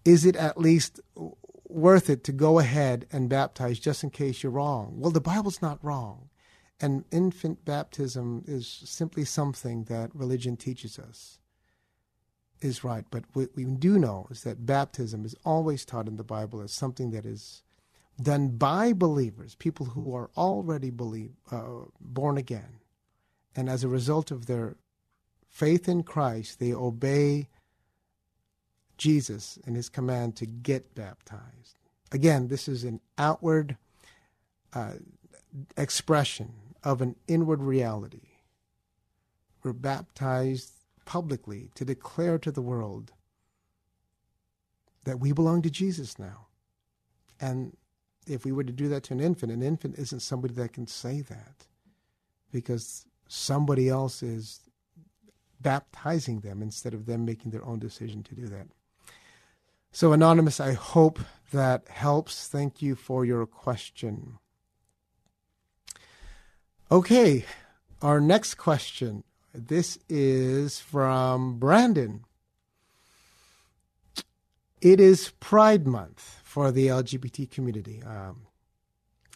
[0.05, 1.01] is it at least
[1.69, 4.95] worth it to go ahead and baptize just in case you're wrong?
[4.99, 6.29] Well, the Bible's not wrong.
[6.81, 11.39] And infant baptism is simply something that religion teaches us
[12.63, 13.05] is right.
[13.11, 16.73] But what we do know is that baptism is always taught in the Bible as
[16.73, 17.63] something that is
[18.21, 22.79] done by believers, people who are already believe, uh, born again.
[23.57, 24.77] And as a result of their
[25.49, 27.49] faith in Christ, they obey
[28.97, 31.79] Jesus and his command to get baptized.
[32.13, 33.77] Again, this is an outward
[34.73, 34.95] uh,
[35.77, 36.53] expression
[36.85, 38.29] of an inward reality.
[39.63, 40.73] We're baptized
[41.05, 43.13] publicly to declare to the world
[45.05, 46.47] that we belong to Jesus now.
[47.41, 47.77] And
[48.27, 50.87] if we were to do that to an infant, an infant isn't somebody that can
[50.87, 51.67] say that
[52.53, 54.61] because somebody else is
[55.61, 58.67] baptizing them instead of them making their own decision to do that.
[59.91, 61.21] So, Anonymous, I hope
[61.53, 62.49] that helps.
[62.49, 64.39] Thank you for your question.
[66.91, 67.45] Okay,
[68.01, 69.25] our next question
[69.55, 72.25] this is from Brandon.
[74.81, 78.03] It is Pride Month for the LGBT community.
[78.03, 78.47] Um,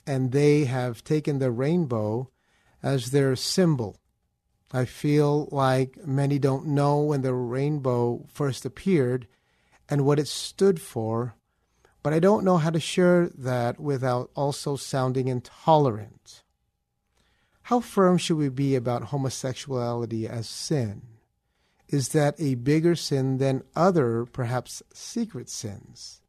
[0.07, 2.31] and they have taken the rainbow
[2.83, 4.01] as their symbol.
[4.73, 9.27] I feel like many don't know when the rainbow first appeared
[9.89, 11.35] and what it stood for,
[12.03, 16.43] but I don't know how to share that without also sounding intolerant.
[17.67, 21.03] How firm should we be about homosexuality as sin?
[21.89, 26.21] Is that a bigger sin than other, perhaps secret sins?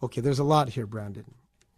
[0.00, 1.34] Okay, there's a lot here, Brandon.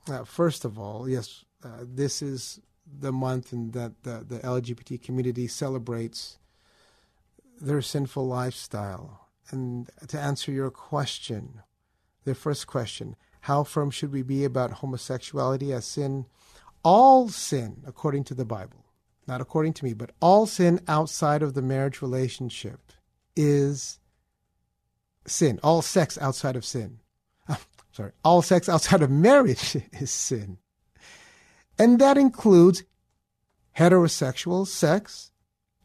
[0.06, 5.02] Uh, first of all, yes, uh, this is the month in that the, the LGBT
[5.02, 6.36] community celebrates
[7.58, 9.30] their sinful lifestyle.
[9.50, 11.62] And to answer your question,
[12.24, 16.26] the first question, how firm should we be about homosexuality as sin?
[16.86, 18.84] All sin, according to the Bible,
[19.26, 22.92] not according to me, but all sin outside of the marriage relationship
[23.34, 23.98] is
[25.26, 25.58] sin.
[25.64, 27.00] All sex outside of sin.
[27.90, 30.58] sorry, all sex outside of marriage is sin.
[31.76, 32.84] And that includes
[33.76, 35.32] heterosexual sex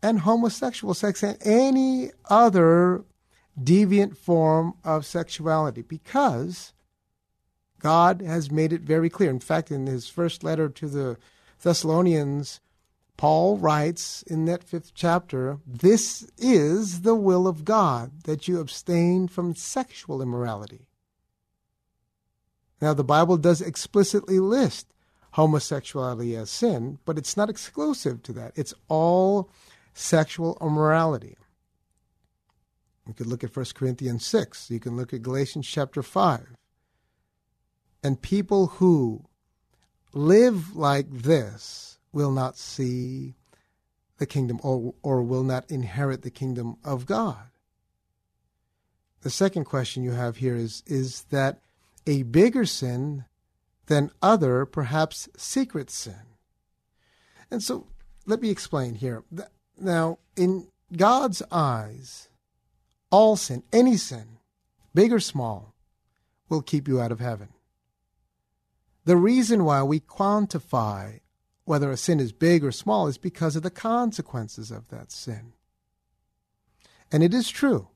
[0.03, 3.05] and homosexual sex and any other
[3.59, 6.73] deviant form of sexuality because
[7.81, 9.29] God has made it very clear.
[9.29, 11.17] In fact, in his first letter to the
[11.61, 12.61] Thessalonians,
[13.17, 19.27] Paul writes in that fifth chapter, This is the will of God, that you abstain
[19.27, 20.87] from sexual immorality.
[22.81, 24.87] Now, the Bible does explicitly list
[25.31, 28.51] homosexuality as sin, but it's not exclusive to that.
[28.55, 29.49] It's all
[29.93, 31.37] sexual immorality.
[33.07, 34.69] You could look at 1 Corinthians 6.
[34.69, 36.55] You can look at Galatians chapter 5
[38.03, 39.25] and people who
[40.13, 43.35] live like this will not see
[44.17, 47.49] the kingdom or, or will not inherit the kingdom of God.
[49.21, 51.61] The second question you have here is is that
[52.07, 53.25] a bigger sin
[53.85, 56.37] than other, perhaps secret sin?
[57.51, 57.87] And so
[58.25, 59.23] let me explain here.
[59.77, 62.29] Now, in God's eyes,
[63.11, 64.37] all sin, any sin,
[64.93, 65.73] big or small,
[66.49, 67.49] will keep you out of heaven.
[69.05, 71.21] The reason why we quantify
[71.65, 75.53] whether a sin is big or small is because of the consequences of that sin.
[77.11, 77.89] And it is true.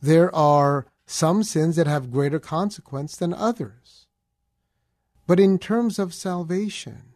[0.00, 4.06] There are some sins that have greater consequence than others.
[5.26, 7.14] But in terms of salvation,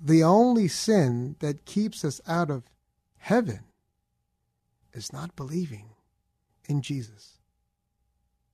[0.00, 2.64] the only sin that keeps us out of
[3.16, 3.60] heaven
[4.92, 5.90] is not believing
[6.66, 7.38] in Jesus,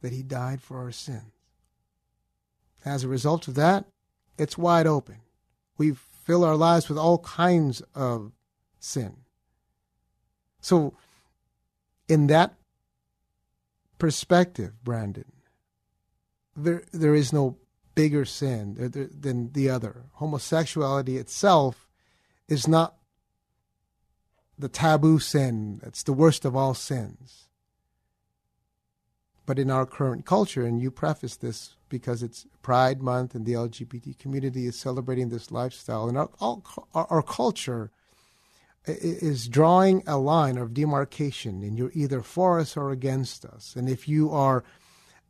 [0.01, 1.40] that he died for our sins.
[2.85, 3.87] As a result of that,
[4.39, 5.17] it's wide open.
[5.77, 8.33] We fill our lives with all kinds of
[8.79, 9.17] sin.
[10.61, 10.95] So,
[12.09, 12.55] in that
[13.99, 15.33] perspective, Brandon,
[16.57, 17.59] there there is no
[17.95, 20.05] bigger sin than the other.
[20.15, 21.89] Homosexuality itself
[22.49, 22.97] is not
[24.59, 25.81] the taboo sin.
[25.83, 27.50] It's the worst of all sins.
[29.47, 33.55] But in our current culture, and you preface this because it's Pride Month and the
[33.55, 36.63] LGBT community is celebrating this lifestyle, and our, our,
[36.95, 37.91] our culture
[38.87, 43.75] is drawing a line of demarcation, and you're either for us or against us.
[43.77, 44.65] And if you are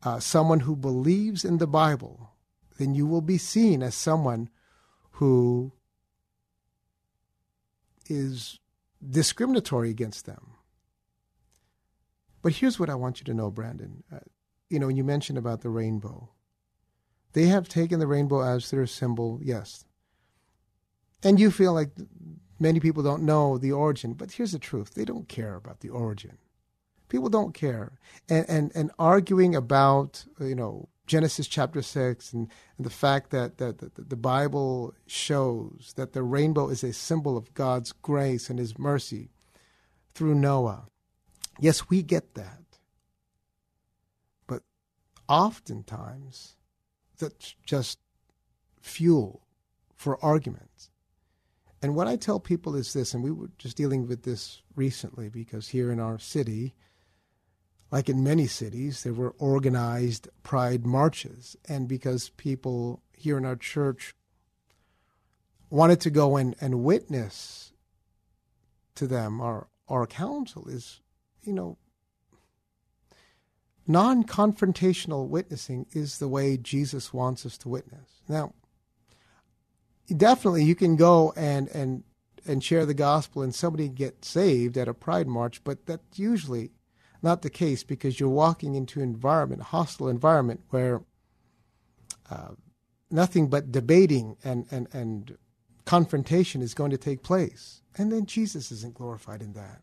[0.02, 2.30] uh, someone who believes in the Bible,
[2.78, 4.48] then you will be seen as someone
[5.12, 5.72] who
[8.08, 8.58] is
[9.08, 10.52] discriminatory against them.
[12.42, 14.02] But here's what I want you to know, Brandon.
[14.12, 14.20] Uh,
[14.68, 16.30] you know, you mentioned about the rainbow,
[17.32, 19.84] they have taken the rainbow as their symbol, yes.
[21.22, 21.90] And you feel like
[22.58, 25.90] many people don't know the origin, but here's the truth they don't care about the
[25.90, 26.38] origin.
[27.08, 27.98] People don't care.
[28.28, 33.58] And, and, and arguing about, you know, Genesis chapter 6 and, and the fact that,
[33.58, 38.60] that, that the Bible shows that the rainbow is a symbol of God's grace and
[38.60, 39.30] his mercy
[40.14, 40.89] through Noah
[41.60, 42.78] Yes, we get that.
[44.46, 44.62] But
[45.28, 46.56] oftentimes,
[47.18, 47.98] that's just
[48.80, 49.42] fuel
[49.94, 50.90] for arguments.
[51.82, 55.28] And what I tell people is this, and we were just dealing with this recently
[55.28, 56.74] because here in our city,
[57.90, 61.56] like in many cities, there were organized pride marches.
[61.68, 64.14] And because people here in our church
[65.68, 67.72] wanted to go and, and witness
[68.94, 71.00] to them, our, our council is
[71.42, 71.78] you know,
[73.86, 78.22] non confrontational witnessing is the way Jesus wants us to witness.
[78.28, 78.54] Now,
[80.16, 82.04] definitely you can go and, and,
[82.46, 86.70] and share the gospel and somebody get saved at a pride march, but that's usually
[87.22, 91.02] not the case because you're walking into an environment, hostile environment where
[92.30, 92.52] uh,
[93.10, 95.36] nothing but debating and, and, and
[95.84, 97.82] confrontation is going to take place.
[97.96, 99.82] And then Jesus isn't glorified in that.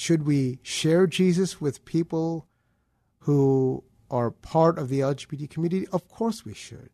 [0.00, 2.48] Should we share Jesus with people
[3.18, 5.86] who are part of the LGBT community?
[5.92, 6.88] Of course we should.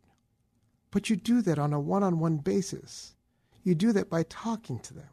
[0.91, 3.15] But you do that on a one on one basis.
[3.63, 5.09] You do that by talking to them.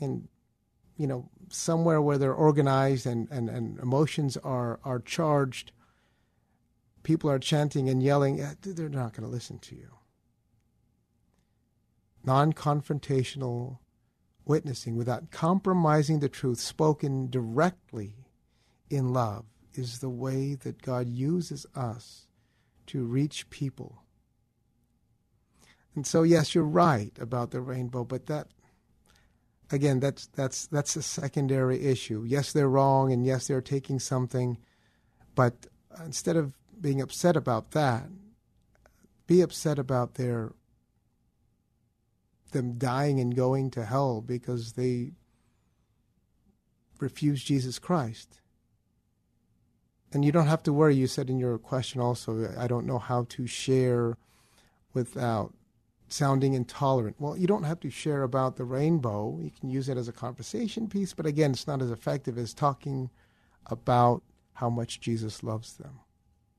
[0.00, 0.28] And,
[0.96, 5.72] you know, somewhere where they're organized and, and, and emotions are, are charged,
[7.02, 9.90] people are chanting and yelling, eh, they're not going to listen to you.
[12.22, 13.78] Non confrontational
[14.44, 18.14] witnessing without compromising the truth spoken directly
[18.90, 22.26] in love is the way that God uses us
[22.86, 24.02] to reach people.
[25.94, 28.48] And so yes, you're right about the rainbow, but that
[29.70, 32.24] again that's that's that's a secondary issue.
[32.26, 34.58] Yes, they're wrong and yes, they're taking something,
[35.34, 35.66] but
[36.04, 38.04] instead of being upset about that,
[39.26, 40.52] be upset about their
[42.54, 45.12] them dying and going to hell because they
[46.98, 48.40] refuse Jesus Christ.
[50.12, 52.98] And you don't have to worry, you said in your question also, I don't know
[52.98, 54.16] how to share
[54.94, 55.52] without
[56.08, 57.16] sounding intolerant.
[57.18, 59.38] Well, you don't have to share about the rainbow.
[59.42, 62.54] You can use it as a conversation piece, but again, it's not as effective as
[62.54, 63.10] talking
[63.66, 64.22] about
[64.54, 66.00] how much Jesus loves them.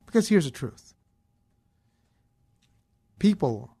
[0.04, 0.94] Because here's the truth
[3.18, 3.75] people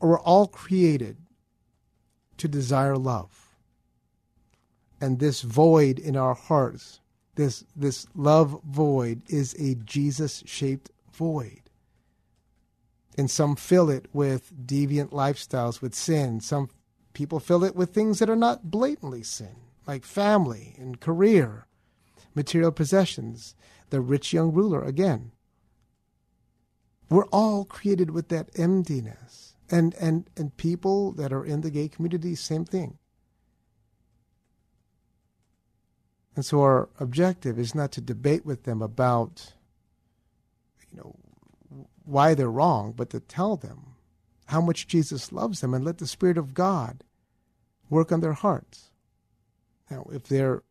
[0.00, 1.16] we're all created
[2.38, 3.56] to desire love.
[5.00, 7.00] And this void in our hearts
[7.36, 11.70] This this love void is a Jesus shaped void.
[13.18, 16.40] And some fill it with deviant lifestyles, with sin.
[16.40, 16.70] Some
[17.12, 19.56] people fill it with things that are not blatantly sin,
[19.86, 21.66] like family and career,
[22.34, 23.54] material possessions.
[23.90, 25.32] The rich young ruler, again.
[27.08, 29.55] We're all created with that emptiness.
[29.70, 32.98] And, and, and people that are in the gay community, same thing.
[36.36, 39.54] And so our objective is not to debate with them about,
[40.92, 41.16] you know,
[42.04, 43.96] why they're wrong, but to tell them
[44.46, 47.02] how much Jesus loves them and let the Spirit of God
[47.88, 48.90] work on their hearts.
[49.90, 50.62] Now, if they're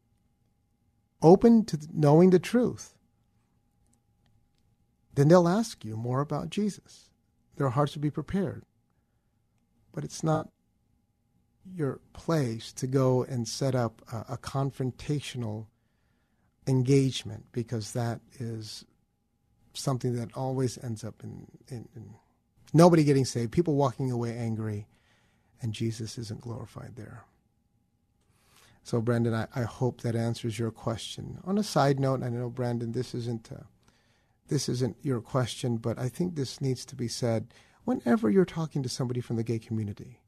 [1.22, 2.94] open to knowing the truth,
[5.16, 7.10] then they'll ask you more about Jesus.
[7.56, 8.64] Their hearts will be prepared.
[9.96, 10.50] But it's not
[11.74, 15.68] your place to go and set up a, a confrontational
[16.68, 18.86] engagement because that is
[19.74, 22.14] something that always ends up in, in, in,
[22.74, 24.88] nobody getting saved, people walking away angry,
[25.62, 27.24] and Jesus isn't glorified there.
[28.84, 31.40] So, Brandon, I, I hope that answers your question.
[31.46, 33.50] On a side note, I know, Brandon, this isn't
[34.48, 37.48] this isn't your question, but I think this needs to be said
[37.86, 40.20] whenever you're talking to somebody from the gay community.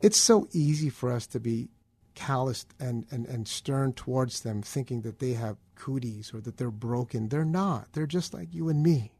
[0.00, 1.68] It's so easy for us to be
[2.14, 6.70] calloused and, and, and stern towards them, thinking that they have cooties or that they're
[6.70, 7.28] broken.
[7.28, 7.92] They're not.
[7.92, 9.12] They're just like you and me.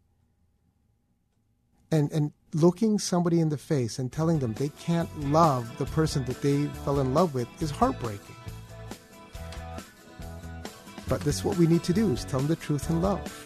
[1.93, 6.25] And, and looking somebody in the face and telling them they can't love the person
[6.25, 8.35] that they fell in love with is heartbreaking.
[11.09, 13.46] But this is what we need to do is tell them the truth in love.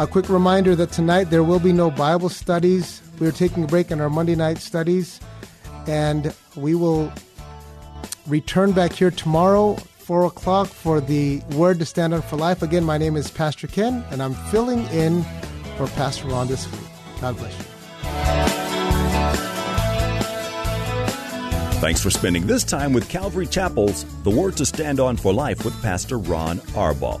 [0.00, 3.02] A quick reminder that tonight there will be no Bible studies.
[3.18, 5.20] We're taking a break in our Monday night studies,
[5.86, 7.12] and we will
[8.26, 12.62] return back here tomorrow, 4 o'clock, for the Word to Stand on for Life.
[12.62, 15.22] Again, my name is Pastor Ken, and I'm filling in
[15.76, 16.80] for Pastor Ron this week.
[17.20, 17.64] God bless you.
[21.78, 25.62] Thanks for spending this time with Calvary Chapel's The Word to Stand On for Life
[25.62, 27.20] with Pastor Ron Arbaugh.